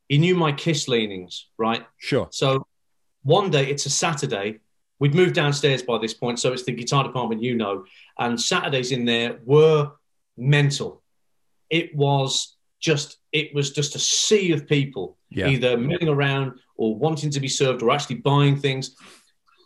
[0.10, 1.86] he knew my kiss leanings, right?
[1.98, 2.28] Sure.
[2.32, 2.68] So
[3.24, 4.60] one day, it's a Saturday.
[5.00, 7.86] We'd moved downstairs by this point, so it's the guitar department, you know.
[8.20, 9.92] And Saturdays in there were
[10.38, 11.02] mental.
[11.70, 15.48] It was just, it was just a sea of people, Yeah.
[15.48, 18.96] either milling around or wanting to be served or actually buying things.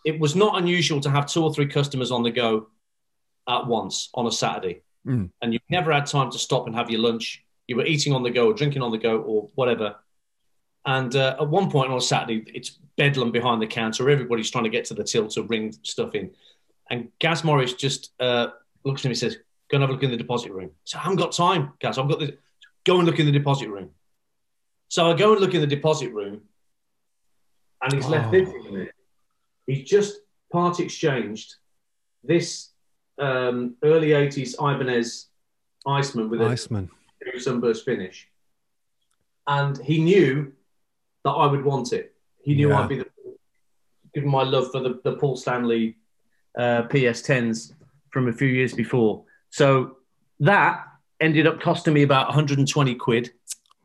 [0.05, 2.67] It was not unusual to have two or three customers on the go
[3.47, 5.31] at once on a Saturday, Mm.
[5.41, 7.43] and you never had time to stop and have your lunch.
[7.67, 9.95] You were eating on the go or drinking on the go or whatever.
[10.85, 14.09] And uh, at one point on a Saturday, it's bedlam behind the counter.
[14.09, 16.31] Everybody's trying to get to the till to bring stuff in.
[16.89, 18.47] And Gaz Morris just uh,
[18.83, 19.37] looks at me and says,
[19.69, 20.71] Go and have a look in the deposit room.
[20.83, 21.99] So I haven't got time, Gaz.
[21.99, 22.31] I've got this.
[22.85, 23.91] Go and look in the deposit room.
[24.87, 26.41] So I go and look in the deposit room,
[27.83, 28.31] and he's left Oh.
[28.31, 28.93] this in there.
[29.67, 31.53] He's just part exchanged
[32.23, 32.69] this
[33.19, 35.27] um, early 80s Ibanez
[35.85, 36.89] Iceman with a Iceman.
[37.37, 38.27] sunburst finish.
[39.45, 40.51] And he knew
[41.23, 42.13] that I would want it.
[42.41, 42.79] He knew Yeah.
[42.79, 43.05] I'd be the,
[44.13, 45.97] given my love for the, the Paul Stanley
[46.57, 47.73] uh, PS10s
[48.11, 49.23] from a few years before.
[49.49, 49.97] So
[50.39, 50.85] that
[51.19, 53.31] ended up costing me about 120 quid.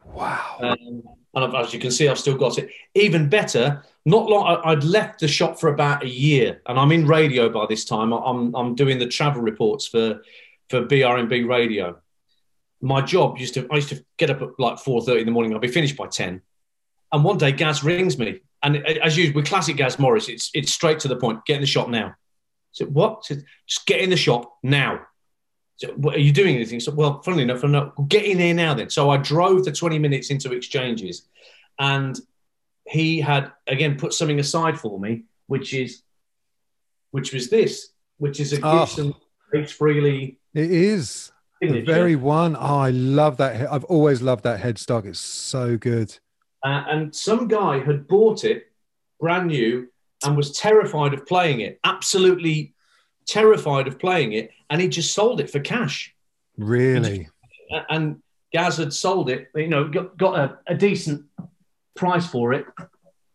[0.05, 0.57] Wow.
[0.61, 1.03] Um,
[1.35, 2.70] and as you can see, I've still got it.
[2.94, 4.61] Even better, not long.
[4.64, 8.12] I'd left the shop for about a year, and I'm in radio by this time.
[8.12, 10.23] I'm I'm doing the travel reports for
[10.70, 11.97] for BRMB Radio.
[12.81, 15.33] My job used to I used to get up at like four thirty in the
[15.33, 15.55] morning.
[15.55, 16.42] I'd be finished by ten.
[17.14, 20.72] And one day, Gaz rings me, and as usual with classic Gaz Morris, it's it's
[20.72, 21.44] straight to the point.
[21.46, 22.16] Get in the shop now.
[22.72, 23.24] So what?
[23.24, 23.37] So,
[23.68, 25.00] just get in the shop now.
[25.77, 26.81] So, what, are you doing anything?
[26.81, 28.09] So, well, funnily enough, I'm not.
[28.09, 28.90] Get in here now then.
[28.90, 31.29] So I drove the 20 minutes into exchanges
[31.79, 32.18] and
[32.85, 36.03] he had, again, put something aside for me, which is,
[37.12, 38.81] which was this, which is a Oh.
[38.81, 39.14] Gibson
[39.55, 42.57] Ace Frehley It is the very one.
[42.57, 43.72] Oh, I love that.
[43.72, 45.05] I've always loved that headstock.
[45.07, 46.18] It's so good.
[46.64, 48.72] Uh, and some guy had bought it
[49.20, 49.87] brand new
[50.24, 52.72] and was terrified of playing it, absolutely
[53.27, 54.50] terrified of playing it.
[54.70, 56.14] And he just sold it for cash.
[56.57, 57.29] Really?
[57.70, 58.22] A- and
[58.53, 61.24] Gaz had sold it, you know, got, got a, a decent
[61.94, 62.66] price for it,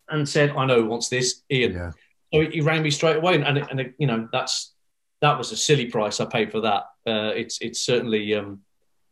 [0.10, 1.92] and said, "I know who wants this, Ian." Yeah.
[2.34, 4.74] So he rang me straight away, and and, and you know that's
[5.22, 6.84] that was a silly price I paid for that.
[7.06, 8.62] Uh, it's it's certainly um,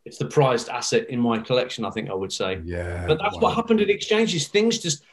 [0.08, 1.86] it's the prized asset in my collection.
[1.86, 3.06] I think I would say, Yeah.
[3.08, 3.42] but that's wow.
[3.42, 4.48] what happened at exchanges.
[4.48, 5.04] Things just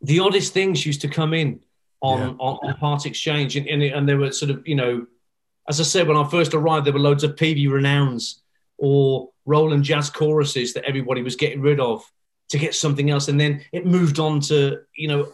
[0.00, 1.60] the oddest things used to come in
[2.00, 2.34] on Yeah.
[2.46, 5.06] on, on part exchange, and, and and there were sort of you know,
[5.68, 8.40] as I said when I first arrived, there were loads of Peavey renowns
[8.78, 12.02] or Roland jazz choruses that everybody was getting rid of
[12.50, 15.32] to get something else, and then it moved on to you know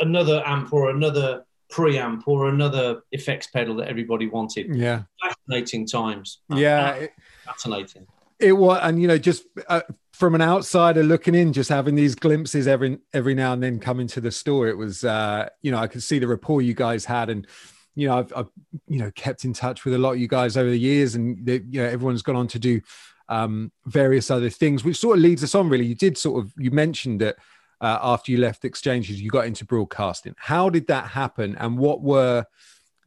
[0.00, 4.76] another amp or another preamp or another effects pedal that everybody wanted.
[4.76, 5.02] Yeah.
[5.22, 6.40] Fascinating times.
[6.54, 6.90] Yeah.
[6.90, 7.12] Uh, it,
[7.44, 8.06] fascinating.
[8.38, 12.14] it was, and you know, just uh, from an outsider looking in, just having these
[12.14, 15.78] glimpses every every now and then coming to the store, it was, uh, you know,
[15.78, 17.46] I could see the rapport you guys had, and
[17.94, 18.48] you know, I've, I've,
[18.88, 21.46] you know kept in touch with a lot of you guys over the years, and
[21.48, 22.80] you know everyone's gone on to do
[23.28, 25.68] um, various other things, which sort of leads us on.
[25.68, 27.36] Really, you did sort of you mentioned that
[27.80, 30.34] uh, after you left exchanges, you got into broadcasting.
[30.38, 32.46] How did that happen, and what were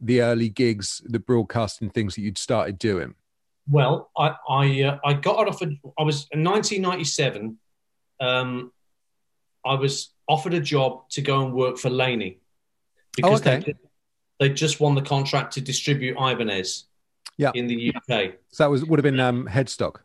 [0.00, 3.14] the early gigs, the broadcasting things that you'd started doing?
[3.68, 5.76] Well, I I, uh, I got it offered.
[5.98, 7.58] I was in 1997.
[8.20, 8.72] Um,
[9.64, 12.38] I was offered a job to go and work for Laney
[13.16, 13.64] because oh, okay.
[14.38, 16.84] they they just won the contract to distribute Ibanez.
[17.38, 17.50] Yeah.
[17.54, 18.36] in the UK.
[18.50, 19.96] So that was would have been um, Headstock.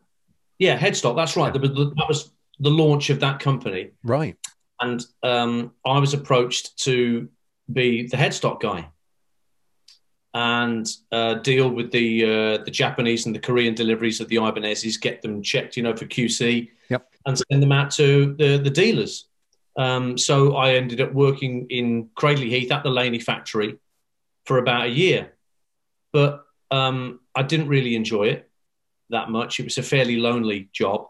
[0.58, 1.16] Yeah, Headstock.
[1.16, 1.54] That's right.
[1.54, 1.60] Yeah.
[1.62, 3.90] That was the launch of that company.
[4.04, 4.36] Right.
[4.80, 7.28] And um, I was approached to
[7.72, 8.88] be the Headstock guy
[10.34, 15.00] and uh, deal with the uh, the Japanese and the Korean deliveries of the Ibanezes,
[15.00, 17.06] get them checked, you know, for QC, yep.
[17.26, 19.26] and send them out to the the dealers.
[19.76, 23.78] Um, so I ended up working in Cradley Heath at the Laney factory
[24.44, 25.34] for about a year,
[26.12, 28.50] but um, I didn't really enjoy it
[29.10, 29.60] that much.
[29.60, 31.06] It was a fairly lonely job.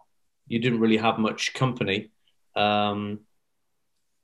[0.47, 2.11] You didn't really have much company.
[2.55, 3.21] Um,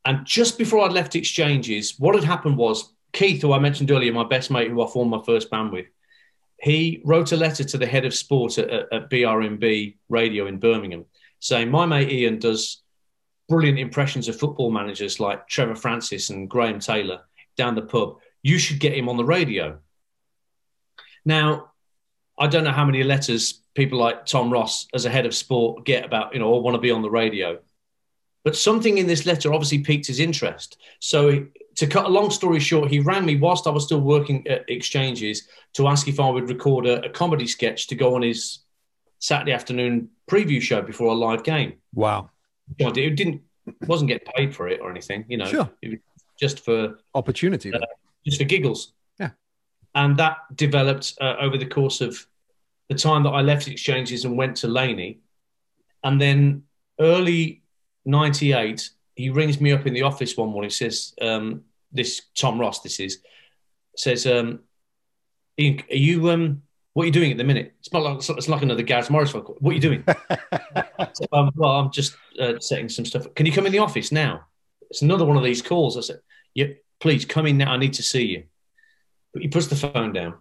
[0.05, 4.13] and just before I'd left exchanges, what had happened was Keith, who I mentioned earlier,
[4.13, 5.87] my best mate who I formed my first band with,
[6.61, 11.07] he wrote a letter to the head of sport at, at BRMB Radio in Birmingham
[11.41, 12.83] saying, My mate Ian does
[13.49, 17.23] brilliant impressions of football managers like Trevor Francis and Graham Taylor
[17.57, 18.19] down the pub.
[18.43, 19.79] You should get him on the radio.
[21.25, 21.73] Now,
[22.39, 25.85] I don't know how many letters people like Tom Ross, as a head of sport,
[25.85, 27.61] get about, you know, or want to be on the radio.
[28.43, 30.79] But something in this letter obviously piqued his interest.
[30.99, 31.47] So
[31.79, 34.69] to cut a long story short, he rang me whilst I was still working at
[34.69, 38.65] exchanges to ask if I would record a, a comedy sketch to go on his
[39.21, 41.75] Saturday afternoon preview show before a live game.
[41.95, 42.31] Wow.
[42.79, 43.43] It didn't
[43.87, 45.45] wasn't getting paid for it or anything, you know.
[45.45, 45.71] Sure.
[46.41, 47.73] just for opportunity.
[47.73, 47.79] Uh,
[48.27, 48.93] just for giggles.
[49.21, 49.31] Yeah.
[49.95, 52.27] And that developed uh, over the course of
[52.89, 55.21] the time that I left exchanges and went to Laney.
[56.03, 56.65] And then
[56.99, 57.63] early
[58.05, 62.83] 98, he rings me up in the office one morning, says, um, this Tom Ross,
[62.83, 63.19] this is,
[63.97, 64.61] says, um,
[65.59, 67.75] Ian, are you, um, what are you doing at the minute?
[67.81, 69.57] It's not like, it's like another Gareth Morris phone call.
[69.59, 70.05] What are you doing?
[71.15, 73.27] so, um, well, I'm just uh, setting some stuff.
[73.35, 74.47] Can you come in the office now?
[74.89, 75.99] It's another one of these calls.
[75.99, 76.21] I said,
[76.55, 76.67] yeah,
[77.01, 77.73] please come in now.
[77.73, 78.45] I need to see you.
[79.33, 80.35] But he puts the phone down.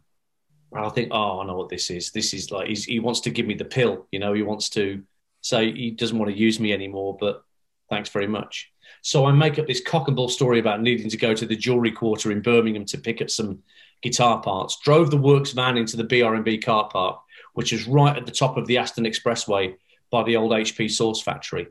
[0.71, 2.11] And I think, oh, I know what this is.
[2.11, 4.05] This is like, he wants to give me the pill.
[4.11, 5.01] You know, he wants to
[5.41, 7.41] say he doesn't want to use me anymore, but
[7.89, 8.71] thanks very much.
[9.01, 11.55] So I make up this cock and bull story about needing to go to the
[11.55, 13.59] jewelry quarter in Birmingham to pick up some
[14.01, 14.79] guitar parts.
[14.83, 17.21] Drove the works van into the BRMB car park,
[17.53, 19.75] which is right at the top of the Aston Expressway
[20.11, 21.67] by the old HP Sauce factory,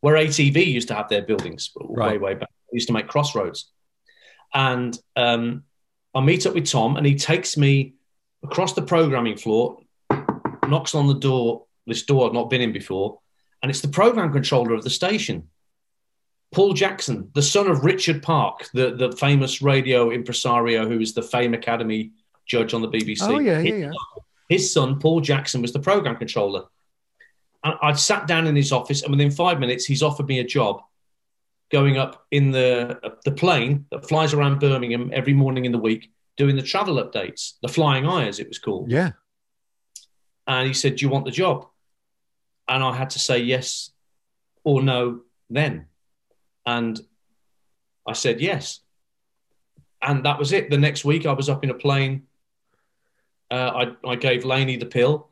[0.00, 2.12] where ATV used to have their buildings right.
[2.12, 2.50] way way back.
[2.70, 3.70] They used to make crossroads,
[4.52, 5.64] and um,
[6.14, 7.94] I meet up with Tom, and he takes me
[8.42, 9.78] across the programming floor,
[10.68, 11.66] knocks on the door.
[11.86, 13.20] This door I've not been in before,
[13.62, 15.48] and it's the program controller of the station.
[16.52, 21.22] Paul Jackson, the son of Richard Park, the, the famous radio impresario who is the
[21.22, 22.12] Fame Academy
[22.46, 23.22] judge on the BBC.
[23.22, 23.90] Oh, yeah, yeah, yeah.
[24.48, 26.64] His son, Paul Jackson, was the program controller.
[27.64, 30.44] And I'd sat down in his office, and within five minutes, he's offered me a
[30.44, 30.82] job
[31.70, 36.12] going up in the, the plane that flies around Birmingham every morning in the week,
[36.36, 38.90] doing the travel updates, the Flying Eye, as it was called.
[38.90, 39.12] Yeah.
[40.46, 41.66] And he said, Do you want the job?
[42.68, 43.90] And I had to say yes
[44.64, 45.86] or no then.
[46.64, 47.00] And
[48.06, 48.80] I said yes.
[50.00, 50.70] And that was it.
[50.70, 52.24] The next week, I was up in a plane.
[53.50, 55.28] Uh, I, I gave Laney the pill.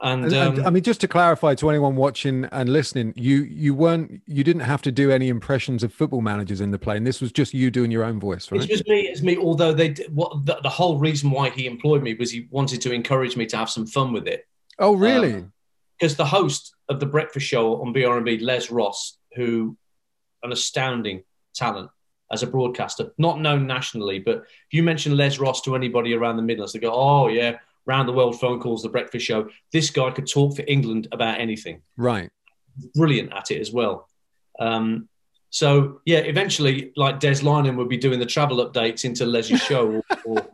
[0.00, 4.22] And, um, I mean, just to clarify to anyone watching and listening, you you weren't
[4.26, 7.02] you didn't have to do any impressions of football managers in the plane.
[7.02, 8.58] This was just you doing your own voice, right?
[8.60, 9.08] It's just me.
[9.08, 9.36] It's me.
[9.36, 12.92] Although they what the, the, whole reason why he employed me was he wanted to
[12.92, 14.46] encourage me to have some fun with it.
[14.78, 15.46] Oh, really?
[15.98, 19.76] Because the host of the breakfast show on BRMB, Les Ross, who
[20.42, 21.90] an astounding talent
[22.30, 26.36] as a broadcaster, not known nationally, but if you mention Les Ross to anybody around
[26.36, 29.90] the Midlands, they go, "Oh yeah, round the world phone calls, the breakfast show." This
[29.90, 31.82] guy could talk for England about anything.
[31.96, 32.30] Right.
[32.94, 34.08] Brilliant at it as well.
[34.60, 35.08] Um,
[35.50, 40.02] so yeah, eventually, like Des Lynam would be doing the travel updates into Les's show,
[40.24, 40.46] or, or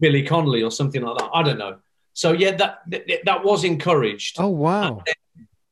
[0.00, 1.30] Billy Connolly, or something like that.
[1.32, 1.78] I don't know.
[2.18, 2.80] So yeah, that
[3.26, 4.40] that was encouraged.
[4.40, 5.04] Oh wow!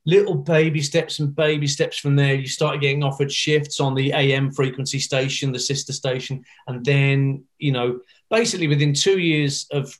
[0.04, 2.36] little baby steps and baby steps from there.
[2.36, 7.42] You started getting offered shifts on the AM frequency station, the sister station, and then
[7.58, 7.98] you know,
[8.30, 9.92] basically within two years of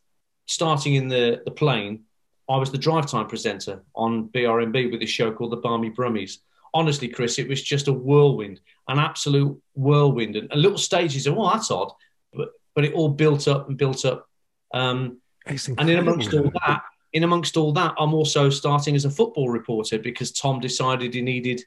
[0.47, 2.05] starting in the the plane,
[2.49, 6.39] I was the drive time presenter on BRMB with a show called the Barmy Brummies.
[6.75, 11.37] Honestly, Chris, it was just a whirlwind, an absolute whirlwind, and, and little stages of
[11.37, 11.91] oh, that's odd,
[12.33, 14.29] but but it all built up and built up.
[14.73, 16.83] Um, and in amongst all that,
[17.13, 21.23] in amongst all that, I'm also starting as a football reporter because Tom decided he
[21.23, 21.63] needed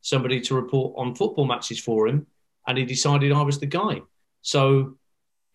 [0.00, 2.26] somebody to report on football matches for him,
[2.66, 4.00] and he decided I was the guy.
[4.42, 4.96] So,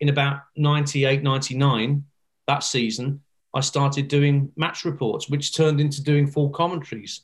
[0.00, 2.04] in about 98, 99,
[2.46, 3.22] that season,
[3.54, 7.22] I started doing match reports, which turned into doing full commentaries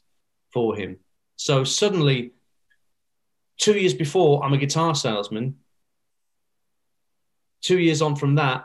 [0.53, 0.99] for him.
[1.37, 2.33] So suddenly,
[3.59, 5.57] two years before, I'm a guitar salesman.
[7.63, 8.65] Two years on from that,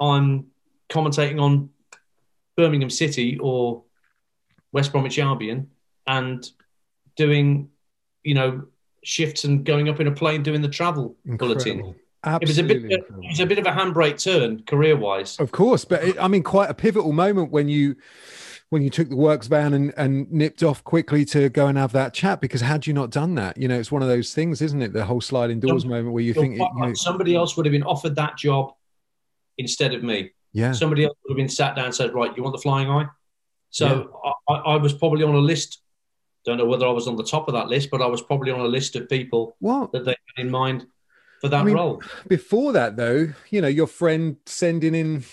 [0.00, 0.51] I'm
[0.92, 1.70] commentating on
[2.56, 3.82] Birmingham City or
[4.72, 5.70] West Bromwich Albion
[6.06, 6.48] and
[7.16, 7.70] doing,
[8.22, 8.64] you know,
[9.04, 11.54] shifts and going up in a plane doing the travel Incredible.
[11.54, 11.94] bulletin.
[12.24, 12.44] Absolutely.
[12.44, 13.00] It was a bit.
[13.00, 15.40] It was a bit of a handbrake turn career wise.
[15.40, 17.96] Of course, but it, I mean, quite a pivotal moment when you
[18.68, 21.92] when you took the works van and, and nipped off quickly to go and have
[21.92, 24.62] that chat because had you not done that you know it's one of those things
[24.62, 27.66] isn't it the whole sliding doors moment where you think you know, somebody else would
[27.66, 28.72] have been offered that job
[29.58, 32.42] instead of me yeah somebody else would have been sat down and said right you
[32.42, 33.06] want the flying eye
[33.70, 34.54] so yeah.
[34.54, 35.80] I, I, was probably on a list
[36.44, 38.50] don't know whether i was on the top of that list but i was probably
[38.50, 39.92] on a list of people what?
[39.92, 40.86] that they had in mind
[41.40, 45.24] for that I mean, role before that though you know your friend sending in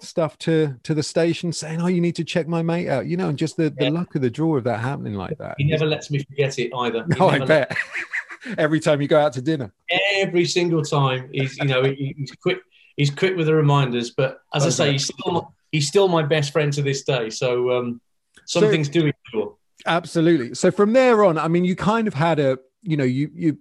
[0.00, 3.16] stuff to to the station saying, "Oh, you need to check my mate out," you
[3.16, 5.56] know, and just the, the luck of the draw of that happening like that.
[5.58, 7.04] He never lets me forget it either.
[7.04, 7.76] He no, oh, I bet.
[8.58, 9.72] Every time you go out to dinner.
[10.14, 12.58] Every single time, he's you know he, he's quick.
[12.98, 16.22] He's quick with the reminders, but as I, I say, he's still he's still my
[16.22, 17.30] best friend to this day.
[17.30, 18.00] So um,
[18.44, 19.56] some so, things do endure.
[19.86, 20.54] Absolutely.
[20.54, 23.58] So from there on, I mean, you kind of had a you know you you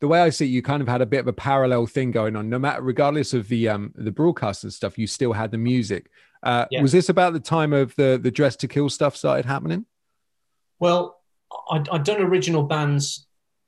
[0.00, 2.10] the way I see it, you kind of had a bit of a parallel thing
[2.10, 2.48] going on.
[2.48, 6.10] No matter, regardless of the um the broadcast and stuff, you still had the music.
[6.42, 6.80] Uh, yeah.
[6.80, 9.86] Was this about the time of the the Dress to Kill stuff started happening?
[10.78, 11.18] Well,
[11.70, 13.26] I'd, I'd done original bands,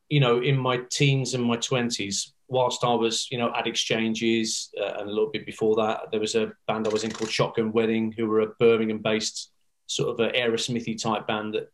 [0.09, 2.33] you know, in my teens and my twenties.
[2.53, 6.21] Whilst I was, you know, at exchanges uh, and a little bit before that, there
[6.21, 9.51] was a band I was in called Shotgun Wedding, who were a Birmingham-based
[9.87, 11.73] sort of a Aerosmithy type band that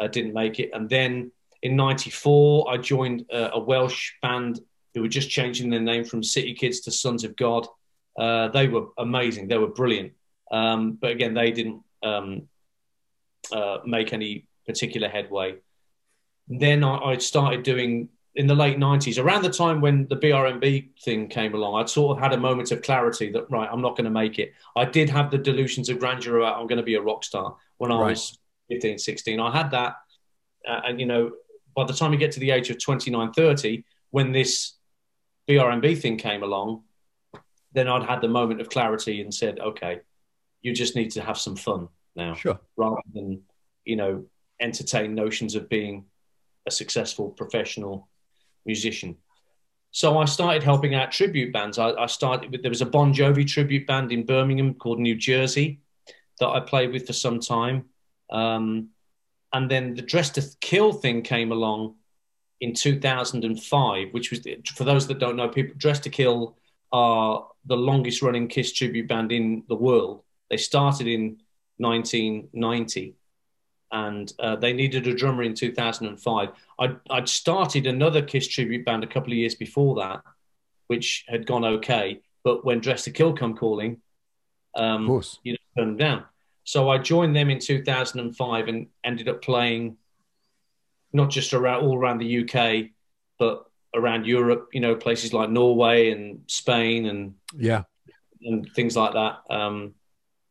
[0.00, 0.70] uh, didn't make it.
[0.72, 1.30] And then
[1.62, 4.60] in 94, I joined a, a, Welsh band
[4.92, 7.68] who were just changing their name from City Kids to Sons of God.
[8.18, 9.46] Uh, they were amazing.
[9.46, 10.14] They were brilliant.
[10.50, 12.48] Um, but again, they didn't um,
[13.52, 15.56] uh, make any particular headway.
[16.48, 20.90] Then I, I, started doing in the late 90s, around the time when the BRMB
[21.00, 23.96] thing came along, I'd sort of had a moment of clarity that, right, I'm not
[23.96, 24.52] going to make it.
[24.76, 27.56] I did have the delusions of grandeur about I'm going to be a rock star
[27.78, 28.10] when I right.
[28.10, 28.38] was
[28.70, 29.40] 15, 16.
[29.40, 29.96] I had that.
[30.66, 31.32] Uh, and, you know,
[31.74, 34.74] by the time you get to the age of 29, 30, when this
[35.48, 36.84] BRMB thing came along,
[37.72, 39.98] then I'd had the moment of clarity and said, okay,
[40.62, 42.34] you just need to have some fun now.
[42.34, 42.60] Sure.
[42.76, 43.42] Rather than,
[43.84, 44.26] you know,
[44.60, 46.04] entertain notions of being
[46.66, 48.08] a successful professional
[48.68, 49.16] musician.
[49.90, 51.78] So I started helping out tribute bands.
[51.78, 55.16] I, I started with, there was a Bon Jovi tribute band in Birmingham called New
[55.16, 55.80] Jersey
[56.38, 57.86] that I played with for some time.
[58.30, 58.90] Um,
[59.52, 61.96] and then the Dress to Kill thing came along
[62.60, 64.40] in 2005, which was
[64.74, 66.56] for those that don't know, people Dress to Kill
[66.92, 70.22] are the longest running Kiss tribute band in the world.
[70.50, 71.38] They started in
[71.78, 73.14] 1990
[73.90, 76.48] and uh, they needed a drummer in 2005.
[76.78, 80.22] I'd, I'd, started another Kiss tribute band a couple of years before that,
[80.88, 82.20] which had gone okay.
[82.44, 84.00] But when Dress to Kill come calling,
[84.74, 85.38] um, of course.
[85.42, 86.24] you know, turned them down.
[86.64, 89.96] So I joined them in 2005 and ended up playing
[91.12, 92.90] not just around all around the UK,
[93.38, 94.68] but around Europe.
[94.72, 97.84] You know, places like Norway and Spain and yeah,
[98.42, 99.38] and things like that.
[99.48, 99.94] Um,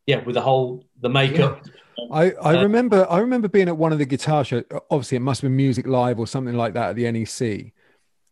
[0.08, 1.62] yeah, with the whole the makeup.
[1.66, 1.72] Yeah.
[2.12, 4.64] I, I uh, remember I remember being at one of the guitar shows.
[4.92, 7.42] Obviously, it must have been Music Live or something like that at the NEC,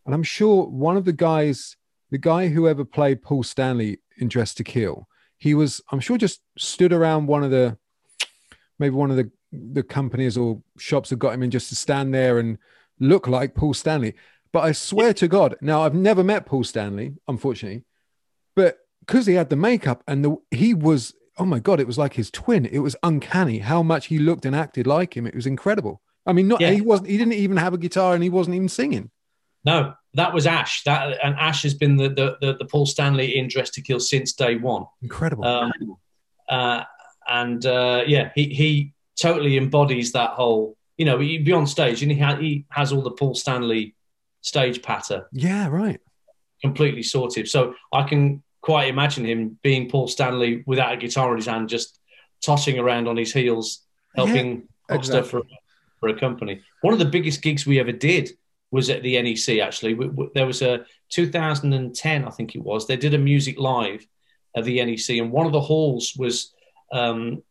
[0.06, 1.76] and I'm sure one of the guys,
[2.10, 6.16] the guy who ever played Paul Stanley in Dress to Kill, he was i'm sure
[6.16, 7.76] just stood around one of the
[8.78, 12.12] maybe one of the the companies or shops that got him in just to stand
[12.14, 12.58] there and
[13.00, 14.14] look like paul stanley
[14.52, 17.84] but i swear to god now i've never met paul stanley unfortunately
[18.54, 21.98] but because he had the makeup and the he was oh my god it was
[21.98, 25.34] like his twin it was uncanny how much he looked and acted like him it
[25.34, 26.70] was incredible i mean not yeah.
[26.70, 29.10] he wasn't he didn't even have a guitar and he wasn't even singing
[29.64, 30.82] no that was Ash.
[30.84, 34.00] That and Ash has been the the, the, the Paul Stanley in Dress to Kill
[34.00, 34.86] since day one.
[35.02, 35.44] Incredible.
[35.44, 35.72] Um,
[36.48, 36.82] uh,
[37.28, 40.76] and uh, yeah, he he totally embodies that whole.
[40.96, 43.94] You know, he'd be on stage and he ha- he has all the Paul Stanley
[44.40, 45.28] stage patter.
[45.32, 46.00] Yeah, right.
[46.62, 47.48] Completely sorted.
[47.48, 51.68] So I can quite imagine him being Paul Stanley without a guitar in his hand,
[51.68, 52.00] just
[52.44, 53.86] tossing around on his heels,
[54.16, 55.30] helping yeah, exactly.
[55.30, 55.42] for
[56.00, 56.62] for a company.
[56.80, 58.32] One of the biggest gigs we ever did
[58.72, 59.60] was at the NEC.
[59.60, 62.88] Actually, we, we, there was a 2010, I think it was.
[62.88, 64.04] They did a music live
[64.56, 66.52] at the NEC, and one of the halls was
[66.92, 67.44] um,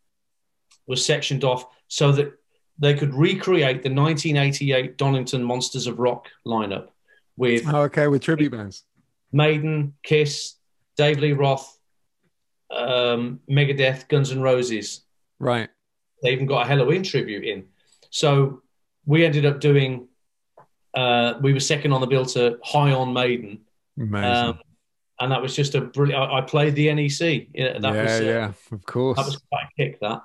[0.85, 2.33] was sectioned off so that
[2.77, 6.89] they could recreate the 1988 Donington Monsters of Rock lineup
[7.37, 8.83] with oh, okay with tribute bands,
[9.31, 10.55] Maiden, Kiss,
[10.97, 11.77] Dave Lee Roth,
[12.71, 15.01] um, Megadeth, Guns N' Roses.
[15.39, 15.69] Right.
[16.23, 17.65] They even got a Helloween tribute in.
[18.09, 18.61] So
[19.05, 20.07] we ended up doing.
[20.93, 23.59] Uh, we were second on the bill to High on Maiden.
[23.99, 24.31] Amazing.
[24.31, 24.59] Um,
[25.19, 26.21] and that was just a brilliant.
[26.21, 27.47] I, I played the NEC.
[27.53, 29.17] Yeah, that yeah, was, uh, yeah, of course.
[29.17, 29.99] That was quite a kick.
[30.01, 30.21] That.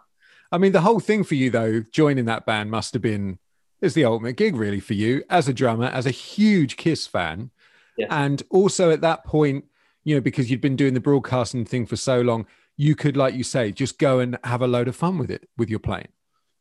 [0.53, 3.39] I mean, the whole thing for you though, joining that band must have been
[3.81, 7.51] is the ultimate gig really for you as a drummer, as a huge Kiss fan,
[7.97, 8.09] yes.
[8.11, 9.65] and also at that point,
[10.05, 12.47] you know, because you'd been doing the broadcasting thing for so long,
[12.77, 15.49] you could, like you say, just go and have a load of fun with it
[15.59, 16.09] with your playing.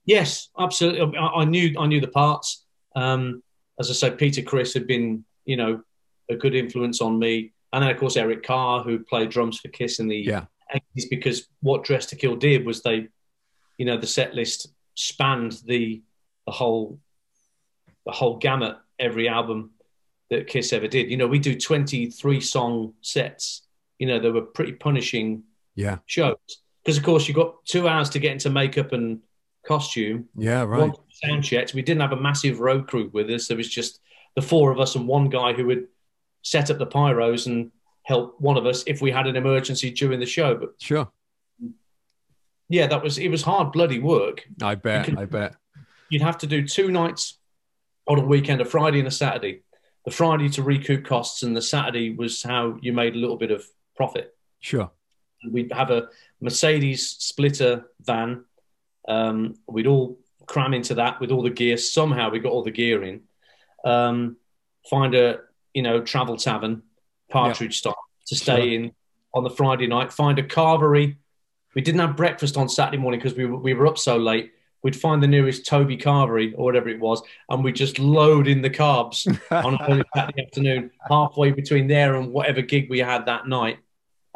[0.05, 1.17] Yes, absolutely.
[1.17, 2.65] I, I knew I knew the parts.
[2.95, 3.43] Um,
[3.79, 5.81] as I said, Peter Criss had been, you know,
[6.29, 9.69] a good influence on me, and then of course Eric Carr, who played drums for
[9.69, 10.45] Kiss in the yeah.
[10.73, 13.07] 80s, because what Dress to Kill did was they,
[13.77, 16.01] you know, the set list spanned the
[16.45, 16.99] the whole
[18.05, 19.71] the whole gamut every album
[20.30, 21.09] that Kiss ever did.
[21.09, 23.63] You know, we do 23 song sets.
[23.97, 25.43] You know, they were pretty punishing
[25.75, 26.36] yeah shows
[26.84, 29.19] because of course you got two hours to get into makeup and
[29.65, 30.27] costume.
[30.36, 30.91] Yeah, right.
[31.11, 31.73] sound checks.
[31.73, 33.47] We didn't have a massive road crew with us.
[33.47, 33.99] There was just
[34.36, 35.88] the four of us and one guy who would
[36.41, 37.71] set up the pyros and
[38.03, 40.55] help one of us if we had an emergency during the show.
[40.55, 41.09] But sure.
[42.69, 44.47] Yeah, that was it was hard bloody work.
[44.61, 45.05] I bet.
[45.05, 45.55] Could, I bet.
[46.09, 47.38] You'd have to do two nights
[48.07, 49.61] on a weekend, a Friday and a Saturday.
[50.05, 53.51] The Friday to recoup costs, and the Saturday was how you made a little bit
[53.51, 54.35] of profit.
[54.59, 54.91] Sure.
[55.49, 56.09] We'd have a
[56.41, 58.45] Mercedes splitter van.
[59.07, 61.77] Um, we'd all cram into that with all the gear.
[61.77, 63.21] Somehow we got all the gear in.
[63.85, 64.37] Um,
[64.89, 65.39] find a
[65.73, 66.83] you know travel tavern,
[67.29, 67.95] partridge style
[68.27, 68.73] to stay sure.
[68.73, 68.91] in
[69.33, 70.11] on the Friday night.
[70.11, 71.17] Find a carvery.
[71.75, 74.51] We didn't have breakfast on Saturday morning because we we were up so late
[74.84, 78.61] we'd find the nearest Toby Carvery or whatever it was, and we'd just load in
[78.61, 83.47] the carbs on a Saturday afternoon, halfway between there and whatever gig we had that
[83.47, 83.80] night.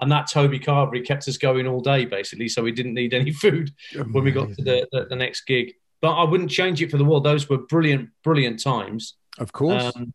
[0.02, 3.32] And that Toby Carvery kept us going all day, basically, so we didn't need any
[3.32, 4.14] food Amazing.
[4.14, 5.74] when we got to the, the, the, next gig.
[6.02, 7.24] But I wouldn't change it for the world.
[7.24, 9.16] Those were brilliant, brilliant times.
[9.38, 9.96] Of course.
[9.96, 10.14] Um,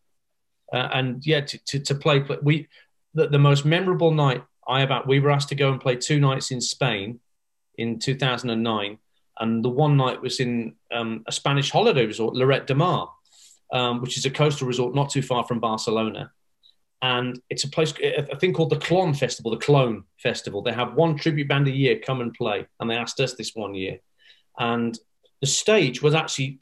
[0.72, 2.68] uh, and yeah, to, to, to play, play, we
[3.14, 6.20] the, the most memorable night I about we were asked to go and play two
[6.20, 7.20] nights in Spain
[7.76, 8.98] in 2009
[9.40, 13.10] and the one night was in um, a Spanish holiday resort, Lloret de Mar,
[13.72, 16.32] um, which is a coastal resort not too far from Barcelona.
[17.00, 20.62] And it's a place, a thing called the Clon Festival, the Clone Festival.
[20.62, 22.66] They have one tribute band a year come and play.
[22.80, 24.00] And they asked us this one year.
[24.58, 24.98] And
[25.40, 26.58] the stage was actually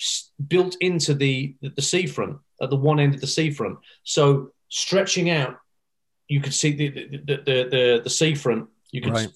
[0.47, 3.79] built into the, the, the seafront, at the one end of the seafront.
[4.03, 5.57] So stretching out,
[6.29, 8.69] you could see the, the, the, the, the seafront.
[8.91, 9.31] You could right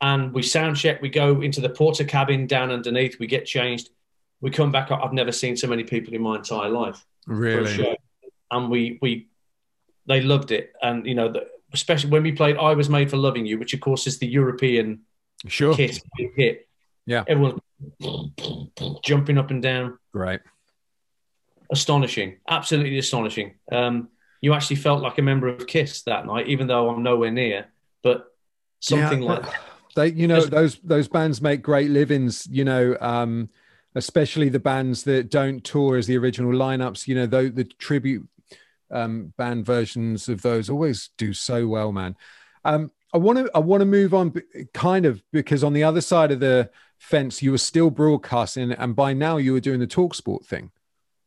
[0.00, 1.02] and we sound check.
[1.02, 3.18] We go into the porter cabin down underneath.
[3.18, 3.90] We get changed.
[4.40, 5.00] We come back up.
[5.02, 7.04] I've never seen so many people in my entire life.
[7.26, 7.98] Really?
[8.50, 9.28] And we we
[10.06, 10.72] they loved it.
[10.82, 13.74] And you know, the, especially when we played "I Was Made for Loving You," which
[13.74, 15.00] of course is the European
[15.46, 16.02] sure hit.
[16.36, 16.68] hit.
[17.06, 17.58] Yeah, everyone
[19.02, 19.98] jumping up and down.
[20.12, 20.40] Right.
[21.72, 23.54] Astonishing, absolutely astonishing.
[23.70, 24.08] Um,
[24.40, 27.66] you actually felt like a member of Kiss that night, even though I'm nowhere near.
[28.02, 28.32] But
[28.80, 29.44] something yeah, like
[29.94, 32.46] they, you know, those those bands make great livings.
[32.50, 33.50] You know, um,
[33.94, 37.06] especially the bands that don't tour as the original lineups.
[37.06, 38.28] You know, the, the tribute
[38.90, 42.16] um, band versions of those always do so well, man.
[42.64, 44.34] Um, I want to I want to move on,
[44.72, 48.94] kind of because on the other side of the fence, you were still broadcasting, and
[48.94, 50.70] by now you were doing the talk sport thing.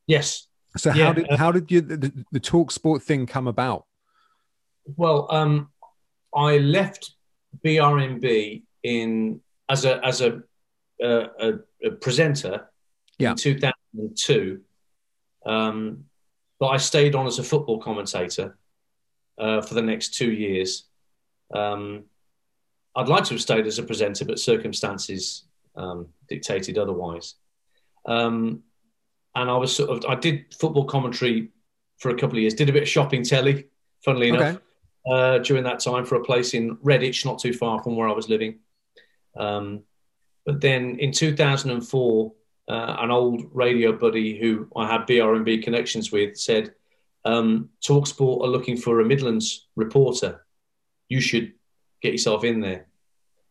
[0.08, 0.48] Yes.
[0.78, 1.06] So yeah.
[1.06, 3.86] how did how did you the, the talk sport thing come about?
[4.96, 5.70] Well, um,
[6.34, 7.14] I left
[7.64, 10.42] BRMB in as a as a,
[11.02, 12.70] a, a presenter
[13.18, 13.32] yeah.
[13.32, 14.62] in 2002.
[15.46, 16.06] Um,
[16.60, 18.58] but I stayed on as a football commentator
[19.38, 20.86] uh, for the next two years.
[21.54, 22.06] Um,
[22.96, 25.46] I'd like to have stayed as a presenter, but circumstances
[25.76, 27.36] um, dictated otherwise.
[28.06, 28.64] Um,
[29.36, 31.50] and I was sort of I did football commentary
[31.98, 32.54] for a couple of years.
[32.54, 33.66] Did a bit of shopping telly,
[34.04, 34.60] funnily enough.
[35.06, 38.14] Uh, during that time for a place in Redditch, not too far from where I
[38.14, 38.60] was living.
[39.38, 39.84] Um,
[40.46, 42.34] but then in 2004,
[42.70, 46.74] uh, an old radio buddy who I had BRMB connections with said,
[47.26, 50.46] um, Talksport are looking for a Midlands reporter.
[51.10, 51.54] You should
[52.02, 52.88] get yourself in there.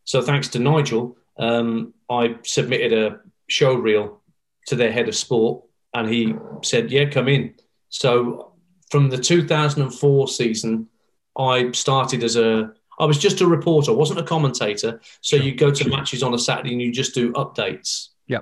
[0.05, 4.21] So thanks to Nigel, um, I submitted a show reel
[4.67, 7.55] to their head of sport, and he said, "Yeah, come in."
[7.89, 8.53] So
[8.91, 10.89] from the 2004 season,
[11.37, 15.01] I started as a I was just a reporter, I wasn't a commentator.
[15.21, 18.09] So you go to matches on a Saturday and you just do updates.
[18.27, 18.41] Yeah.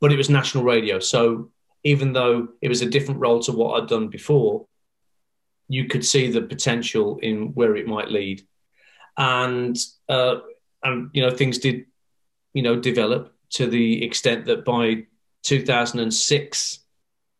[0.00, 1.00] But it was national radio.
[1.00, 1.50] So
[1.82, 4.66] even though it was a different role to what I'd done before,
[5.68, 8.42] you could see the potential in where it might lead.
[9.16, 9.76] And
[10.08, 10.36] uh,
[10.82, 11.86] and you know, things did,
[12.52, 15.06] you know, develop to the extent that by
[15.42, 16.78] 2006,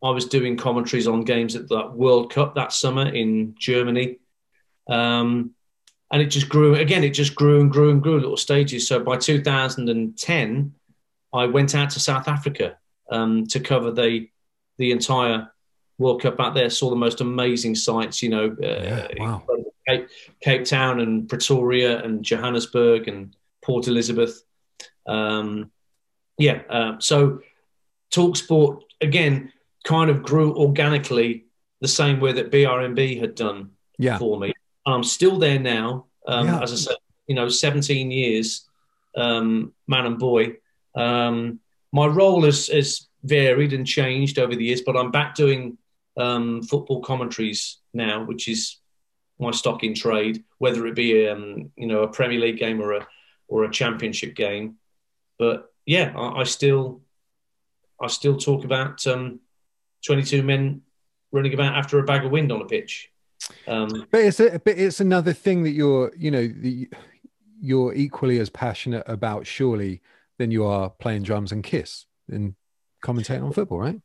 [0.02, 4.18] I was doing commentaries on games at the World Cup that summer in Germany.
[4.90, 5.54] Um,
[6.12, 8.86] and it just grew again, it just grew and grew and grew little stages.
[8.88, 10.74] So by 2010,
[11.32, 12.76] I went out to South Africa
[13.10, 14.28] um, to cover the
[14.78, 15.50] the entire
[15.98, 16.70] World Cup out there.
[16.70, 19.42] Saw the most amazing sights, you know, uh, Yeah, wow.
[19.86, 20.08] Cape,
[20.40, 24.42] Cape Town and Pretoria and Johannesburg and Port Elizabeth.
[25.06, 25.70] Um,
[26.38, 27.40] yeah, uh, so
[28.12, 29.52] Talksport again
[29.84, 31.44] kind of grew organically
[31.80, 34.18] the same way that BRMB had done Yeah.
[34.18, 34.52] for me.
[34.92, 36.06] I'm still there now.
[36.26, 36.62] Um, Yeah.
[36.62, 38.68] As I said, you know, 17 years,
[39.16, 40.56] um, man and boy.
[40.94, 41.60] Um,
[41.92, 45.78] my role has, has varied and changed over the years, but I'm back doing
[46.16, 48.78] um, football commentaries now, which is
[49.38, 52.92] my stock in trade, whether it be um, you know a Premier League game or
[52.92, 53.06] a
[53.48, 54.76] or a Championship game.
[55.38, 57.02] But yeah, I, I still
[58.00, 59.40] I still talk about um,
[60.06, 60.82] 22 men
[61.32, 63.09] running about after a bag of wind on a pitch.
[63.66, 66.88] Um, But it's a, but it's another thing that you're, you know, the,
[67.60, 70.00] you're equally as passionate about, surely,
[70.38, 72.54] than you are playing drums and Kiss and
[73.04, 74.00] commentating on football, right?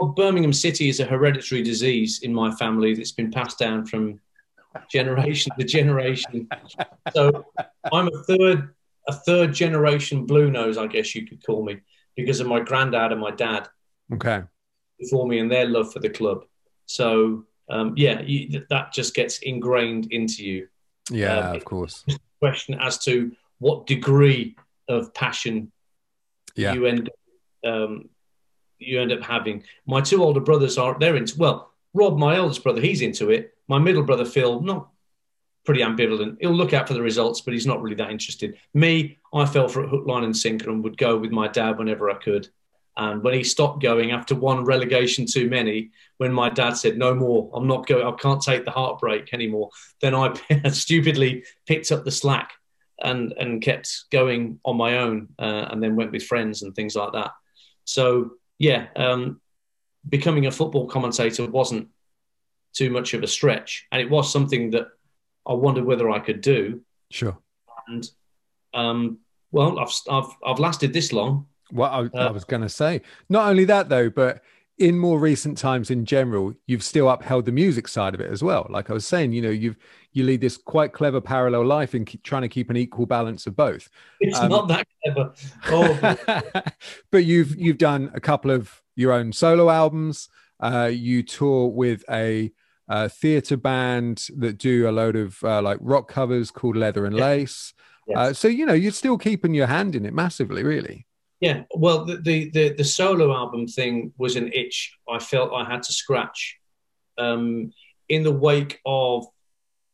[0.00, 4.18] well, Birmingham City is a hereditary disease in my family that's been passed down from
[4.90, 6.48] generation to generation.
[7.10, 7.44] So
[7.92, 8.74] I'm a third
[9.08, 11.80] a third generation blue nose, I guess you could call me,
[12.16, 13.68] because of my granddad and my dad
[14.12, 14.42] Okay.
[14.98, 16.44] before me and their love for the club.
[16.86, 20.68] So um, yeah, you, that just gets ingrained into you.
[21.10, 22.04] Yeah, Um, of course.
[22.40, 24.56] Question as to what degree
[24.88, 25.70] of passion
[26.56, 26.72] Yeah.
[26.74, 27.10] you end
[27.64, 28.08] um,
[28.78, 29.62] you end up having.
[29.86, 33.52] My two older brothers are they're into well, Rob, my eldest brother, he's into it.
[33.68, 34.88] My middle brother Phil, not
[35.66, 36.38] pretty ambivalent.
[36.40, 38.56] He'll look out for the results, but he's not really that interested.
[38.72, 41.78] Me, I fell for it hook, line, and sinker, and would go with my dad
[41.78, 42.48] whenever I could.
[42.96, 47.14] And when he stopped going after one relegation too many, when my dad said no
[47.14, 49.70] more, I'm not going, I can't take the heartbreak anymore,
[50.00, 50.34] then I
[50.70, 52.52] stupidly picked up the slack
[53.02, 56.94] and and kept going on my own, uh, and then went with friends and things
[56.94, 57.30] like that.
[57.84, 59.40] So yeah, um,
[60.08, 61.88] becoming a football commentator wasn't
[62.72, 64.88] too much of a stretch, and it was something that
[65.46, 66.82] I wondered whether I could do.
[67.10, 67.38] Sure.
[67.88, 68.08] And
[68.74, 69.18] um,
[69.50, 71.46] well, I've I've I've lasted this long.
[71.72, 74.42] Well, I, I Uh, was going to say, not only that though, but
[74.78, 78.42] in more recent times in general, you've still upheld the music side of it as
[78.42, 78.66] well.
[78.70, 79.76] Like I was saying, you know, you've
[80.12, 83.46] you lead this quite clever parallel life in keep, trying to keep an equal balance
[83.46, 83.88] of both.
[84.20, 85.32] It's Um, not that clever.
[85.68, 86.16] Oh,
[87.12, 90.28] but you've you've done a couple of your own solo albums.
[90.58, 92.50] Uh, you tour with a
[92.88, 97.16] uh, theater band that do a load of uh, like rock covers called Leather and
[97.16, 97.24] Yeah.
[97.24, 97.72] Lace.
[98.08, 98.16] Yes.
[98.18, 101.06] Uh, so you know you're still keeping your hand in it massively, really.
[101.40, 105.64] Yeah, well, the, the the the solo album thing was an itch I felt I
[105.64, 106.58] had to scratch.
[107.18, 107.72] Um,
[108.08, 109.26] in the wake of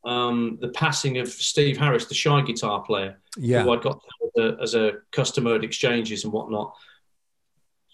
[0.04, 4.42] um, the passing of Steve Harris, the shy guitar player, Yeah, who I got as
[4.42, 6.74] a, as a customer at exchanges and whatnot.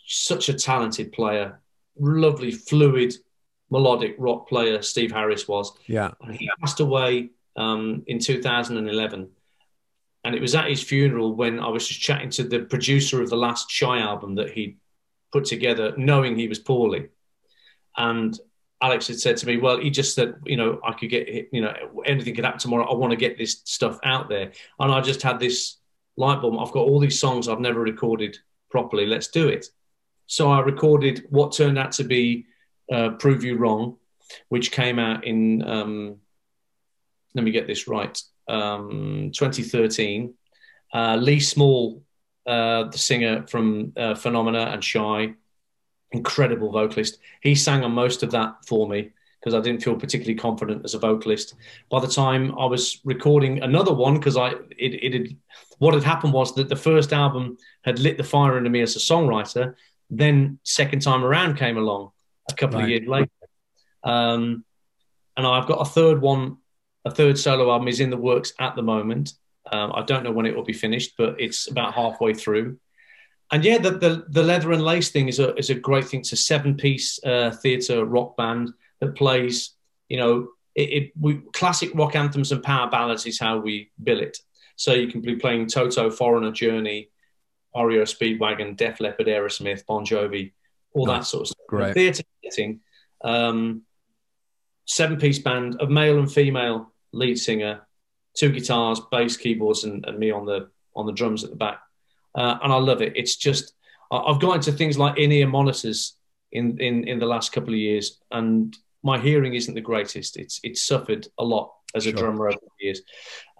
[0.06, 1.60] Such a talented player,
[1.98, 3.14] lovely, fluid,
[3.70, 4.82] melodic rock player.
[4.82, 5.72] Steve Harris was.
[5.86, 9.30] yeah, And he passed away um, in 2011.
[10.24, 13.30] And it was at his funeral when I was just chatting to the producer of
[13.30, 14.76] the last Shy album that he
[15.32, 17.08] put together, knowing he was poorly.
[17.96, 18.38] And
[18.80, 21.60] Alex had said to me, Well, he just said, you know, I could get, you
[21.60, 22.84] know, anything could happen tomorrow.
[22.84, 24.52] I want to get this stuff out there.
[24.78, 25.78] And I just had this
[26.16, 26.58] light bulb.
[26.58, 28.36] I've got all these songs I've never recorded
[28.70, 29.06] properly.
[29.06, 29.66] Let's do it.
[30.26, 32.46] So I recorded what turned out to be
[32.90, 33.96] uh, Prove You Wrong,
[34.48, 36.16] which came out in, um,
[37.34, 38.20] let me get this right,
[38.52, 40.34] um, 2013.
[40.92, 42.02] Uh, Lee Small,
[42.46, 45.32] uh, the singer from uh, Phenomena and Shy,
[46.12, 47.18] incredible vocalist.
[47.40, 50.94] He sang on most of that for me because I didn't feel particularly confident as
[50.94, 51.54] a vocalist.
[51.90, 55.36] By the time I was recording another one, because I it, it had
[55.78, 58.94] what had happened was that the first album had lit the fire under me as
[58.94, 59.74] a songwriter.
[60.10, 62.10] Then second time around came along
[62.50, 62.84] a couple Right.
[62.84, 63.30] of years later,
[64.04, 64.64] um,
[65.36, 66.58] and I've got a third one,
[67.04, 69.34] a third solo album is in the works at the moment.
[69.70, 72.78] Um, I don't know when it will be finished, but it's about halfway through.
[73.50, 76.20] and yeah, the, the, the leather and lace thing is a is a great thing.
[76.20, 79.74] It's a seven piece uh, theatre rock band that plays.
[80.08, 84.20] You know, it, it we, classic rock anthems and power ballads is how we bill
[84.20, 84.38] it.
[84.76, 87.10] So you can be playing Toto, Foreigner, Journey,
[87.74, 90.52] REO Speedwagon, Def Leppard, Aerosmith, Bon Jovi,
[90.92, 91.66] all that sort of stuff.
[91.68, 91.94] Great.
[91.94, 92.80] Theatre setting,
[93.22, 93.82] um,
[94.86, 97.86] seven piece band of male and female lead singer,
[98.34, 101.80] two guitars, bass, keyboards, and, and me on the on the drums at the back
[102.34, 103.12] uh, and I love it.
[103.16, 103.74] It's just
[104.10, 106.16] I've got into things like in-ear monitors
[106.50, 110.36] in, in in the last couple of years, and my hearing isn't the greatest.
[110.36, 112.18] It's it's suffered a lot as a sure.
[112.18, 113.02] drummer over the years,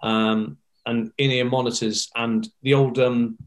[0.01, 3.37] um, and in-ear monitors and the old um,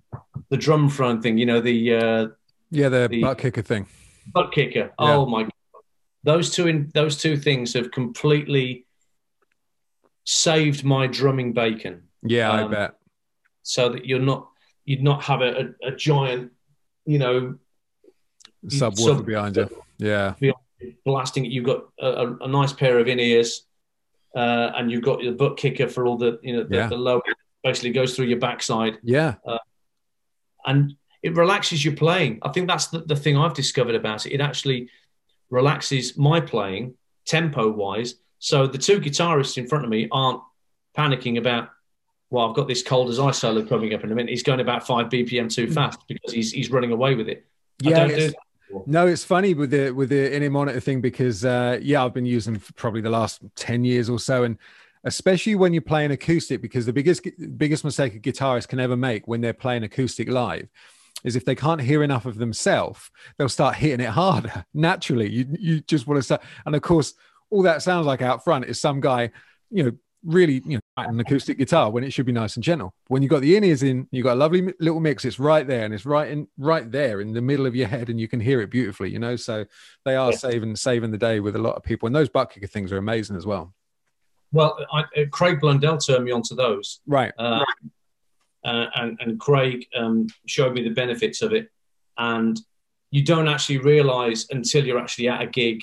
[0.50, 1.38] the drum front thing.
[1.38, 2.26] You know the uh,
[2.70, 3.86] yeah the, the butt kicker thing.
[4.32, 4.78] Butt kicker.
[4.78, 4.90] Yeah.
[4.98, 5.42] Oh my!
[5.42, 5.52] God.
[6.24, 8.85] Those two in those two things have completely
[10.26, 12.02] saved my drumming bacon.
[12.22, 12.94] Yeah, um, I bet.
[13.62, 14.48] So that you're not
[14.84, 16.52] you'd not have a, a, a giant,
[17.06, 17.58] you know,
[18.66, 19.68] subwoofer sub, behind you.
[19.98, 20.34] Yeah.
[21.04, 21.52] Blasting it.
[21.52, 23.64] You've got a, a nice pair of in ears,
[24.34, 26.86] uh, and you've got your butt kicker for all the, you know, the, yeah.
[26.86, 27.22] the low
[27.64, 28.98] basically goes through your backside.
[29.02, 29.36] Yeah.
[29.44, 29.58] Uh,
[30.66, 32.38] and it relaxes your playing.
[32.42, 34.34] I think that's the, the thing I've discovered about it.
[34.34, 34.90] It actually
[35.50, 38.16] relaxes my playing tempo wise.
[38.38, 40.40] So the two guitarists in front of me aren't
[40.96, 41.70] panicking about
[42.28, 44.30] well, I've got this cold as ice solo coming up in a minute.
[44.30, 45.72] He's going about five BPM too hmm.
[45.72, 47.46] fast because he's he's running away with it.
[47.80, 48.06] Yeah.
[48.06, 48.34] It's,
[48.86, 52.26] no, it's funny with the with the in monitor thing because uh, yeah, I've been
[52.26, 54.58] using for probably the last ten years or so, and
[55.04, 57.26] especially when you're playing acoustic, because the biggest
[57.56, 60.68] biggest mistake a guitarist can ever make when they're playing acoustic live
[61.24, 64.64] is if they can't hear enough of themselves, they'll start hitting it harder.
[64.74, 67.14] Naturally, you you just want to start, and of course,
[67.50, 69.30] all that sounds like out front is some guy,
[69.70, 69.92] you know,
[70.24, 72.92] really, you know, an acoustic guitar when it should be nice and gentle.
[73.08, 75.24] When you got the in-ears in, you got a lovely little mix.
[75.24, 78.08] It's right there, and it's right in, right there in the middle of your head,
[78.08, 79.10] and you can hear it beautifully.
[79.10, 79.66] You know, so
[80.04, 80.38] they are yeah.
[80.38, 82.98] saving saving the day with a lot of people, and those butt kicker things are
[82.98, 83.74] amazing as well.
[84.52, 87.32] Well, I, uh, Craig Blundell turned me onto those, right?
[87.38, 87.64] Uh,
[88.64, 91.70] uh, and and Craig um, showed me the benefits of it,
[92.18, 92.58] and
[93.10, 95.82] you don't actually realize until you're actually at a gig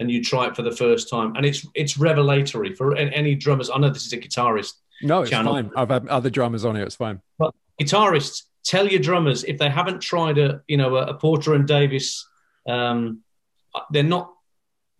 [0.00, 3.70] and you try it for the first time, and it's it's revelatory for any drummers.
[3.70, 4.72] I know this is a guitarist.
[5.02, 5.54] No, it's channel.
[5.54, 5.70] fine.
[5.76, 6.84] I've had other drummers on here.
[6.84, 7.20] It's fine.
[7.38, 11.68] But guitarists, tell your drummers if they haven't tried a you know a, Porter and
[11.68, 12.26] Davies,
[12.66, 13.20] um,
[13.90, 14.32] they're not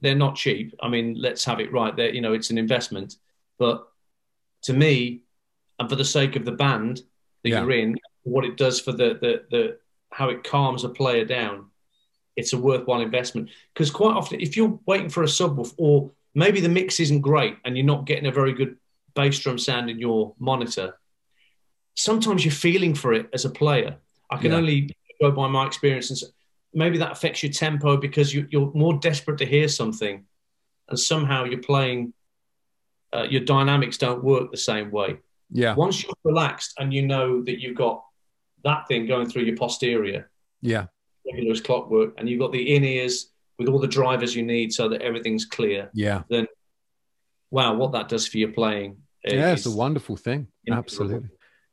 [0.02, 0.74] they're not cheap.
[0.82, 1.96] I mean, let's have it right.
[1.96, 3.16] There, you know, it's an investment.
[3.58, 3.86] But
[4.62, 5.22] to me,
[5.78, 7.00] and for the sake of the band
[7.42, 7.62] that yeah.
[7.62, 9.78] you're in, what it does for the the the
[10.10, 11.69] how it calms a player down
[12.40, 13.50] it's a worthwhile investment.
[13.72, 17.56] Because quite often, if you're waiting for a subwoofer, or maybe the mix isn't great
[17.64, 18.76] and you're not getting a very good
[19.14, 20.98] bass drum sound in your monitor,
[21.94, 23.96] sometimes you're feeling for it as a player.
[24.30, 24.56] I can yeah.
[24.56, 26.32] only go by my experience, and
[26.72, 30.24] maybe that affects your tempo because you, are more desperate to hear something,
[30.88, 32.12] and somehow you're playing.
[33.12, 35.18] Uh, your dynamics don't work the same way.
[35.50, 35.74] Yeah.
[35.74, 38.04] Once you're relaxed and you know that you've got
[38.62, 40.30] that thing going through your posterior.
[40.60, 40.86] Yeah
[41.32, 44.72] regular as clockwork, and you've got the in ears with all the drivers you need
[44.72, 45.90] so that everything's clear.
[45.92, 46.22] Yeah.
[46.28, 46.46] Then,
[47.50, 48.96] wow, what that does for your playing.
[49.24, 50.48] Yeah, it's a wonderful thing.
[50.70, 51.28] Absolutely.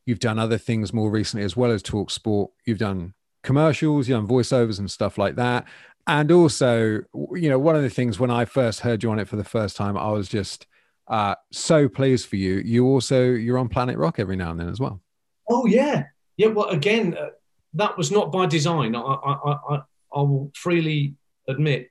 [0.06, 2.52] You've done other things more recently as well as talk sport.
[2.66, 5.66] You've done commercials, you've done voiceovers and stuff like that.
[6.08, 7.04] And also,
[7.34, 9.44] you know, one of the things when I first heard you on it for the
[9.44, 10.66] first time, I was just
[11.08, 12.56] uh, so pleased for you.
[12.56, 15.02] You also you're on Planet Rock every now and then as well.
[15.50, 16.04] Oh yeah,
[16.38, 16.48] yeah.
[16.48, 17.30] Well, again, uh,
[17.74, 18.96] that was not by design.
[18.96, 19.82] I, I, I,
[20.14, 21.16] I will freely
[21.48, 21.90] admit,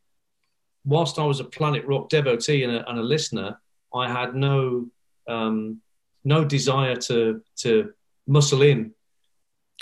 [0.85, 3.61] whilst I was a Planet Rock devotee and a, and a listener,
[3.95, 4.89] I had no
[5.29, 5.81] um,
[6.25, 7.93] no desire to to
[8.27, 8.93] muscle in,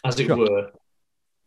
[0.05, 0.36] as it sure.
[0.36, 0.72] were,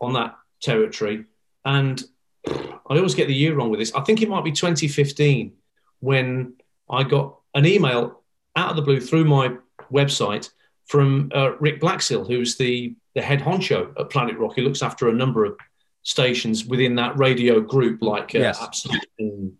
[0.01, 1.25] on that territory.
[1.65, 2.01] And
[2.47, 3.93] I always get the year wrong with this.
[3.93, 5.53] I think it might be 2015
[5.99, 6.53] when
[6.89, 8.21] I got an email
[8.55, 9.55] out of the blue through my
[9.91, 10.49] website
[10.87, 14.53] from uh, Rick Blaxill, who's the the head honcho at Planet Rock.
[14.55, 15.57] He looks after a number of
[16.03, 18.61] stations within that radio group, like uh, yes.
[18.61, 19.53] Absolute and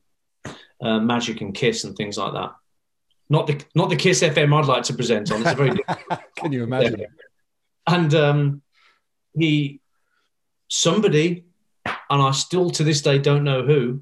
[0.82, 2.52] uh, Magic and Kiss and things like that.
[3.30, 5.42] Not the not the Kiss FM I'd like to present on.
[5.42, 5.78] It's a very
[6.36, 7.06] can you imagine?
[7.86, 8.62] And um,
[9.38, 9.82] he
[10.68, 11.46] somebody,
[11.86, 14.02] and I still to this day don't know who,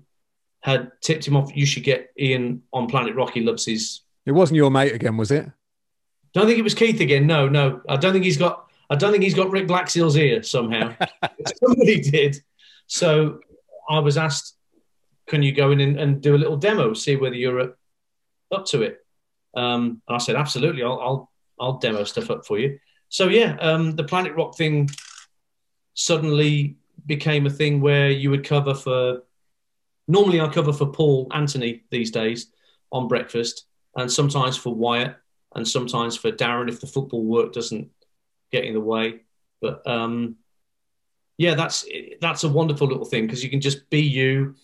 [0.62, 1.56] had tipped him off.
[1.56, 3.32] You should get Ian on Planet Rock.
[3.32, 4.02] He loves his.
[4.26, 5.50] It wasn't your mate again, was it?
[6.36, 7.26] Don't think it was Keith again.
[7.26, 7.82] No, no.
[7.88, 10.96] I don't think he's got I don't think he's got Rick Blaxill's ear somehow.
[11.60, 12.38] Somebody did.
[12.88, 13.40] So
[13.90, 14.58] I was asked,
[15.28, 17.76] can you go in and, and do a little demo, see whether you're
[18.52, 19.00] up to it?
[19.56, 22.78] Um, and I said, absolutely, I'll, I'll, I'll demo stuff up for you.
[23.10, 24.90] So yeah, um, the Planet Rock thing
[25.94, 26.76] suddenly
[27.06, 29.24] became a thing where you would cover for.
[30.08, 32.52] Normally, I cover for Paul Anthony these days
[32.92, 33.66] on breakfast,
[33.96, 35.16] and sometimes for Wyatt,
[35.56, 37.90] and sometimes for Darren if the football work doesn't
[38.52, 39.22] get in the way.
[39.62, 40.36] But um,
[41.38, 41.86] yeah, that's
[42.22, 44.56] that's a wonderful little thing because you can just be you.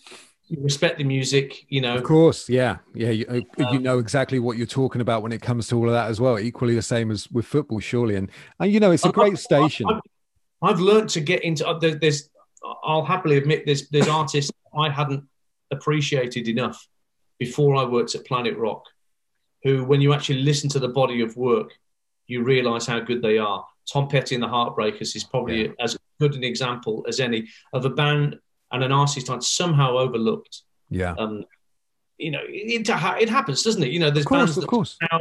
[0.48, 1.96] You respect the music, you know.
[1.96, 3.08] Of course, yeah, yeah.
[3.08, 5.94] You, you um, know exactly what you're talking about when it comes to all of
[5.94, 6.38] that as well.
[6.38, 8.16] Equally the same as with football, surely.
[8.16, 8.30] And
[8.60, 9.86] and you know, it's a great station.
[9.88, 10.00] I've,
[10.60, 11.66] I've learned to get into.
[11.66, 12.28] Uh, there's,
[12.84, 15.24] I'll happily admit, there's there's artists I hadn't
[15.70, 16.86] appreciated enough
[17.38, 18.84] before I worked at Planet Rock,
[19.62, 21.72] who, when you actually listen to the body of work,
[22.26, 23.64] you realise how good they are.
[23.90, 25.72] Tom Petty and the Heartbreakers is probably yeah.
[25.80, 28.38] as good an example as any of a band
[28.70, 30.62] and an artist I'd somehow overlooked.
[30.88, 31.14] Yeah.
[31.18, 31.44] Um,
[32.18, 33.90] you know, it, it, happens, doesn't it?
[33.90, 35.20] You know, there's course, bands that, somehow,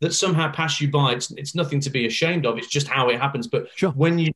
[0.00, 1.12] that somehow pass you by.
[1.12, 2.58] It's, it's nothing to be ashamed of.
[2.58, 3.46] It's just how it happens.
[3.46, 3.90] But sure.
[3.92, 4.32] when you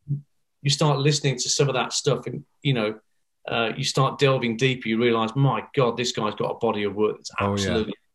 [0.63, 2.99] you start listening to some of that stuff, and you know,
[3.47, 6.95] uh, you start delving deeper, you realise, my God, this guy's got a body of
[6.95, 8.08] work that's absolutely oh, yeah.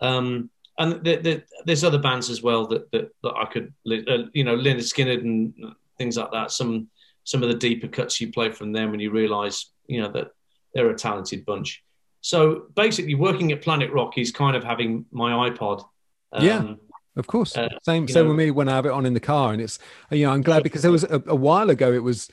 [0.00, 4.28] Um, and the, the, there's other bands as well that that, that I could, uh,
[4.32, 5.54] you know, Lynyrd Skynyrd and
[5.98, 6.50] things like that.
[6.50, 6.88] Some
[7.24, 10.30] some of the deeper cuts you play from them, and you realise, you know, that
[10.74, 11.82] they're a talented bunch.
[12.20, 15.84] So basically, working at Planet Rock is kind of having my iPod.
[16.32, 16.74] Um, yeah.
[17.16, 19.20] Of course, uh, same same know, with me when I have it on in the
[19.20, 19.80] car, and it's
[20.12, 22.30] you know I'm glad because there was a, a while ago it was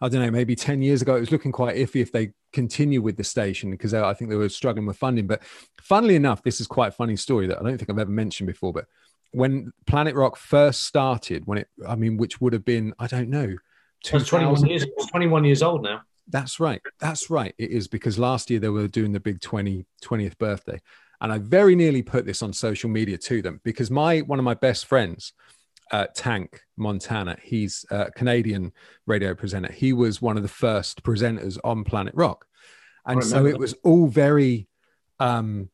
[0.00, 3.02] I don't know, maybe 10 years ago, it was looking quite iffy if they continue
[3.02, 5.26] with the station because I think they were struggling with funding.
[5.26, 5.42] But
[5.80, 8.46] funnily enough, this is quite a funny story that I don't think I've ever mentioned
[8.46, 8.72] before.
[8.72, 8.86] But
[9.32, 13.28] when Planet Rock first started, when it, I mean, which would have been, I don't
[13.28, 13.56] know,
[14.04, 16.02] 21 years, 21 years old now.
[16.28, 16.80] That's right.
[17.00, 17.54] That's right.
[17.58, 20.80] It is because last year they were doing the big 20, 20th birthday.
[21.20, 24.44] And I very nearly put this on social media to them because my one of
[24.44, 25.32] my best friends,
[25.90, 27.36] uh, Tank Montana.
[27.42, 28.72] He's a Canadian
[29.06, 29.72] radio presenter.
[29.72, 32.46] He was one of the first presenters on Planet Rock.
[33.06, 34.68] And so it was all very
[35.18, 35.70] um,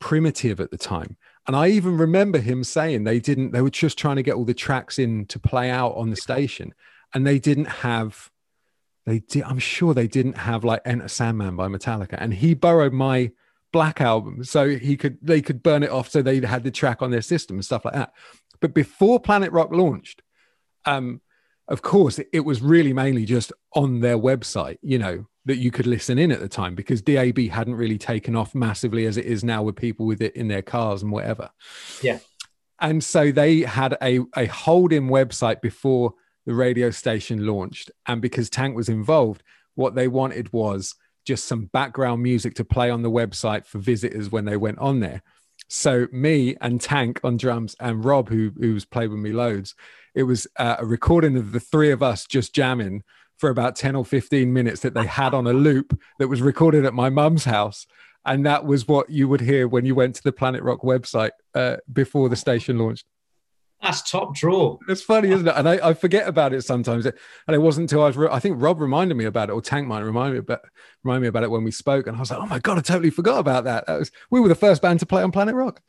[0.00, 1.16] primitive at the time.
[1.46, 4.44] And I even remember him saying they didn't, they were just trying to get all
[4.44, 6.74] the tracks in to play out on the station.
[7.14, 8.30] And they didn't have,
[9.06, 12.16] they did, I'm sure they didn't have like Enter Sandman by Metallica.
[12.18, 13.32] And he borrowed my
[13.72, 17.00] Black album so he could, they could burn it off so they had the track
[17.00, 18.12] on their system and stuff like that.
[18.62, 20.22] But before Planet Rock launched,
[20.86, 21.20] um,
[21.68, 25.86] of course, it was really mainly just on their website, you know, that you could
[25.86, 29.42] listen in at the time because DAB hadn't really taken off massively as it is
[29.42, 31.50] now with people with it in their cars and whatever.
[32.00, 32.20] Yeah.
[32.80, 36.14] And so they had a, a hold in website before
[36.46, 37.90] the radio station launched.
[38.06, 39.42] And because Tank was involved,
[39.74, 40.94] what they wanted was
[41.24, 45.00] just some background music to play on the website for visitors when they went on
[45.00, 45.22] there.
[45.74, 49.74] So me and Tank on drums and Rob, who who's played with me loads,
[50.14, 53.02] it was uh, a recording of the three of us just jamming
[53.38, 56.84] for about 10 or 15 minutes that they had on a loop that was recorded
[56.84, 57.86] at my mum's house.
[58.26, 61.30] And that was what you would hear when you went to the Planet Rock website
[61.54, 63.06] uh, before the station launched.
[63.82, 64.78] That's top draw.
[64.88, 65.54] It's funny, isn't it?
[65.56, 67.04] And I, I, forget about it sometimes.
[67.04, 67.14] And
[67.48, 69.88] it wasn't until I was, re- I think Rob reminded me about it, or Tank
[69.88, 70.60] might remind me about,
[71.02, 72.06] remind me about it when we spoke.
[72.06, 73.88] And I was like, oh my God, I totally forgot about that.
[73.88, 75.82] that was, we were the first band to play on Planet Rock.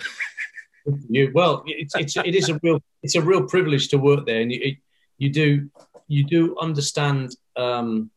[1.08, 4.42] you, well, it's, it's, it is a real, it's a real privilege to work there.
[4.42, 4.76] And you,
[5.20, 5.70] you do,
[6.08, 8.10] you do understand um,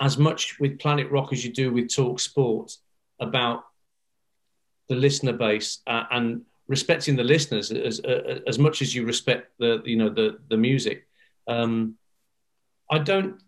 [0.00, 2.72] as much with Planet Rock as you do with Talk Sport
[3.20, 3.64] about
[4.88, 9.52] the listener base uh, and respecting the listeners as uh, as much as you respect
[9.58, 11.08] the you know the the music.
[11.46, 11.96] Um,
[12.90, 13.40] I don't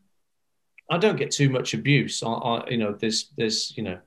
[0.90, 2.22] I don't get too much abuse.
[2.22, 3.98] I, I, you know there's there's you know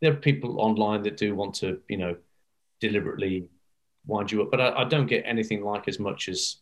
[0.00, 2.16] there are people online that do want to you know
[2.80, 3.48] deliberately
[4.06, 6.56] wind you up, but I, I don't get anything like as much as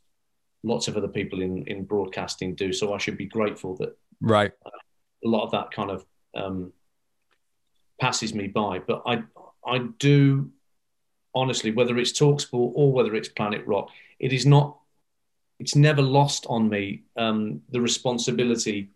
[0.62, 2.72] lots of other people in in broadcasting do.
[2.72, 4.70] So I should be grateful that right uh,
[5.24, 6.06] a lot of that kind of
[6.36, 6.72] um,
[8.00, 8.78] passes me by.
[8.78, 9.24] But I
[9.66, 10.50] I do
[11.34, 14.78] honestly, whether it's Talksport or whether it's Planet Rock, it is not.
[15.58, 18.90] It's never lost on me um, the responsibility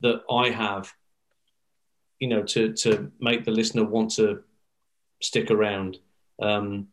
[0.00, 0.92] that I have,
[2.18, 4.42] you know, to to make the listener want to
[5.20, 5.98] stick around.
[6.40, 6.88] Um,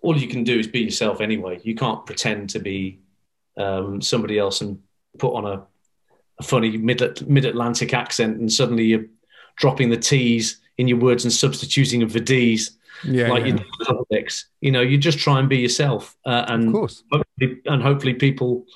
[0.00, 1.60] all you can do is be yourself anyway.
[1.62, 3.00] You can't pretend to be
[3.56, 4.78] um, somebody else and
[5.18, 5.62] put on a,
[6.38, 9.06] a funny mid mid Atlantic accent and suddenly you're
[9.56, 13.46] dropping the T's in your words and substituting them for D's yeah, like yeah.
[13.46, 14.46] you do politics.
[14.60, 18.66] You know, you just try and be yourself, uh, and hopefully, and hopefully people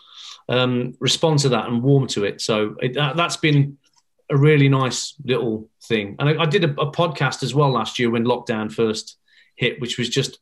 [0.48, 2.40] um, respond to that and warm to it.
[2.40, 3.78] So it, that, has been
[4.30, 6.16] a really nice little thing.
[6.18, 9.16] And I, I did a, a, podcast as well last year when lockdown first
[9.56, 10.38] hit, which was just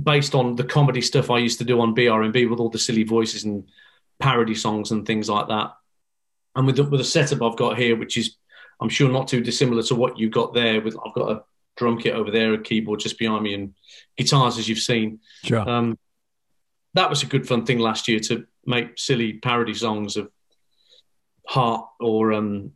[0.00, 3.02] based on the comedy stuff I used to do on BRMB with all the silly
[3.02, 3.68] voices and
[4.18, 5.72] parody songs and things like that.
[6.54, 8.36] And with the, with the setup I've got here, which is
[8.80, 10.80] I'm sure not too dissimilar to what you've got there.
[10.80, 11.42] With I've got a
[11.80, 13.74] drum kit over there, a keyboard just behind me, and
[14.16, 15.18] guitars as you've seen.
[15.42, 15.68] Sure.
[15.68, 15.98] Um,
[16.92, 20.30] that was a good fun thing last year to make silly parody songs of
[21.48, 22.72] Heart or um,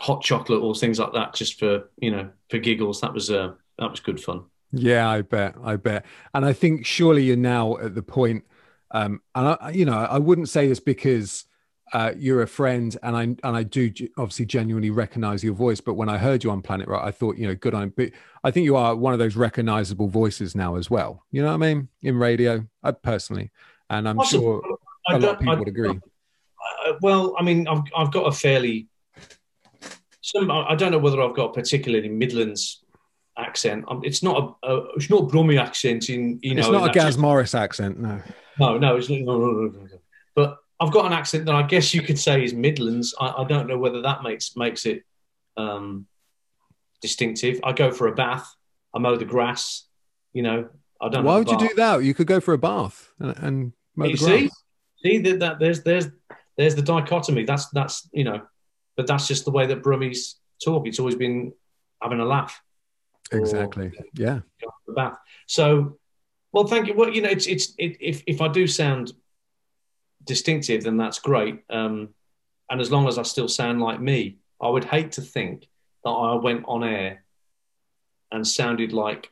[0.00, 3.00] Hot Chocolate or things like that, just for you know for giggles.
[3.00, 4.44] That was uh, that was good fun.
[4.70, 8.44] Yeah, I bet, I bet, and I think surely you're now at the point,
[8.90, 11.46] um, and I, you know, I wouldn't say this because
[11.92, 15.80] uh, you're a friend, and I and I do obviously genuinely recognize your voice.
[15.80, 17.90] But when I heard you on Planet Rock, I thought, you know, good on.
[17.90, 18.10] But
[18.42, 21.24] I think you are one of those recognizable voices now as well.
[21.30, 23.50] You know what I mean in radio, I uh, personally,
[23.90, 24.62] and I'm sure
[25.08, 25.90] a lot of people would agree.
[26.86, 28.88] Uh, well, I mean, I've I've got a fairly
[30.22, 30.50] some.
[30.50, 32.82] I don't know whether I've got a particularly Midlands
[33.38, 33.84] accent.
[33.88, 36.60] Um, it's not a, a it's not a Brummy accent in you know.
[36.60, 38.22] It's not a Gaz Morris accent, no.
[38.58, 39.88] No, no, it's no, no, no,
[40.82, 43.14] I've got an accent that I guess you could say is Midlands.
[43.20, 45.04] I, I don't know whether that makes makes it
[45.56, 46.06] um,
[47.00, 47.60] distinctive.
[47.62, 48.52] I go for a bath.
[48.92, 49.86] I mow the grass.
[50.32, 50.68] You know,
[51.00, 51.22] I don't.
[51.22, 52.02] Why would you do that?
[52.02, 54.38] You could go for a bath and, and mow you the grass.
[54.40, 54.50] See,
[55.04, 56.08] see that, that there's there's
[56.56, 57.44] there's the dichotomy.
[57.44, 58.42] That's that's you know,
[58.96, 60.88] but that's just the way that Brummies talk.
[60.88, 61.52] It's always been
[62.02, 62.60] having a laugh.
[63.30, 63.92] Exactly.
[64.14, 64.40] Yeah.
[64.88, 65.16] The bath.
[65.46, 65.98] So,
[66.50, 66.94] well, thank you.
[66.94, 69.12] Well, you know, it's it's it, if if I do sound
[70.24, 71.62] distinctive, then that's great.
[71.70, 72.10] Um,
[72.70, 75.68] and as long as I still sound like me, I would hate to think
[76.04, 77.24] that I went on air
[78.30, 79.30] and sounded like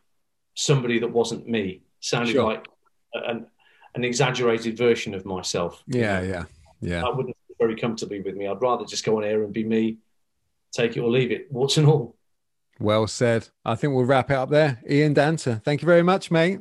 [0.55, 2.45] somebody that wasn't me, sounded sure.
[2.45, 2.69] like
[3.15, 3.47] an,
[3.95, 5.83] an exaggerated version of myself.
[5.87, 6.45] Yeah, yeah,
[6.81, 7.01] yeah.
[7.01, 8.47] That wouldn't be very comfortably with me.
[8.47, 9.99] I'd rather just go on air and be me,
[10.73, 12.17] take it or leave it, warts and all.
[12.79, 13.49] Well said.
[13.65, 14.83] I think we'll wrap it up there.
[14.89, 16.61] Ian Danter, thank you very much, mate.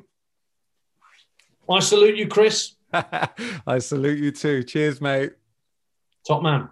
[1.70, 2.76] I salute you, Chris.
[3.68, 4.64] I salute you too.
[4.64, 5.34] Cheers, mate.
[6.28, 6.70] Top man.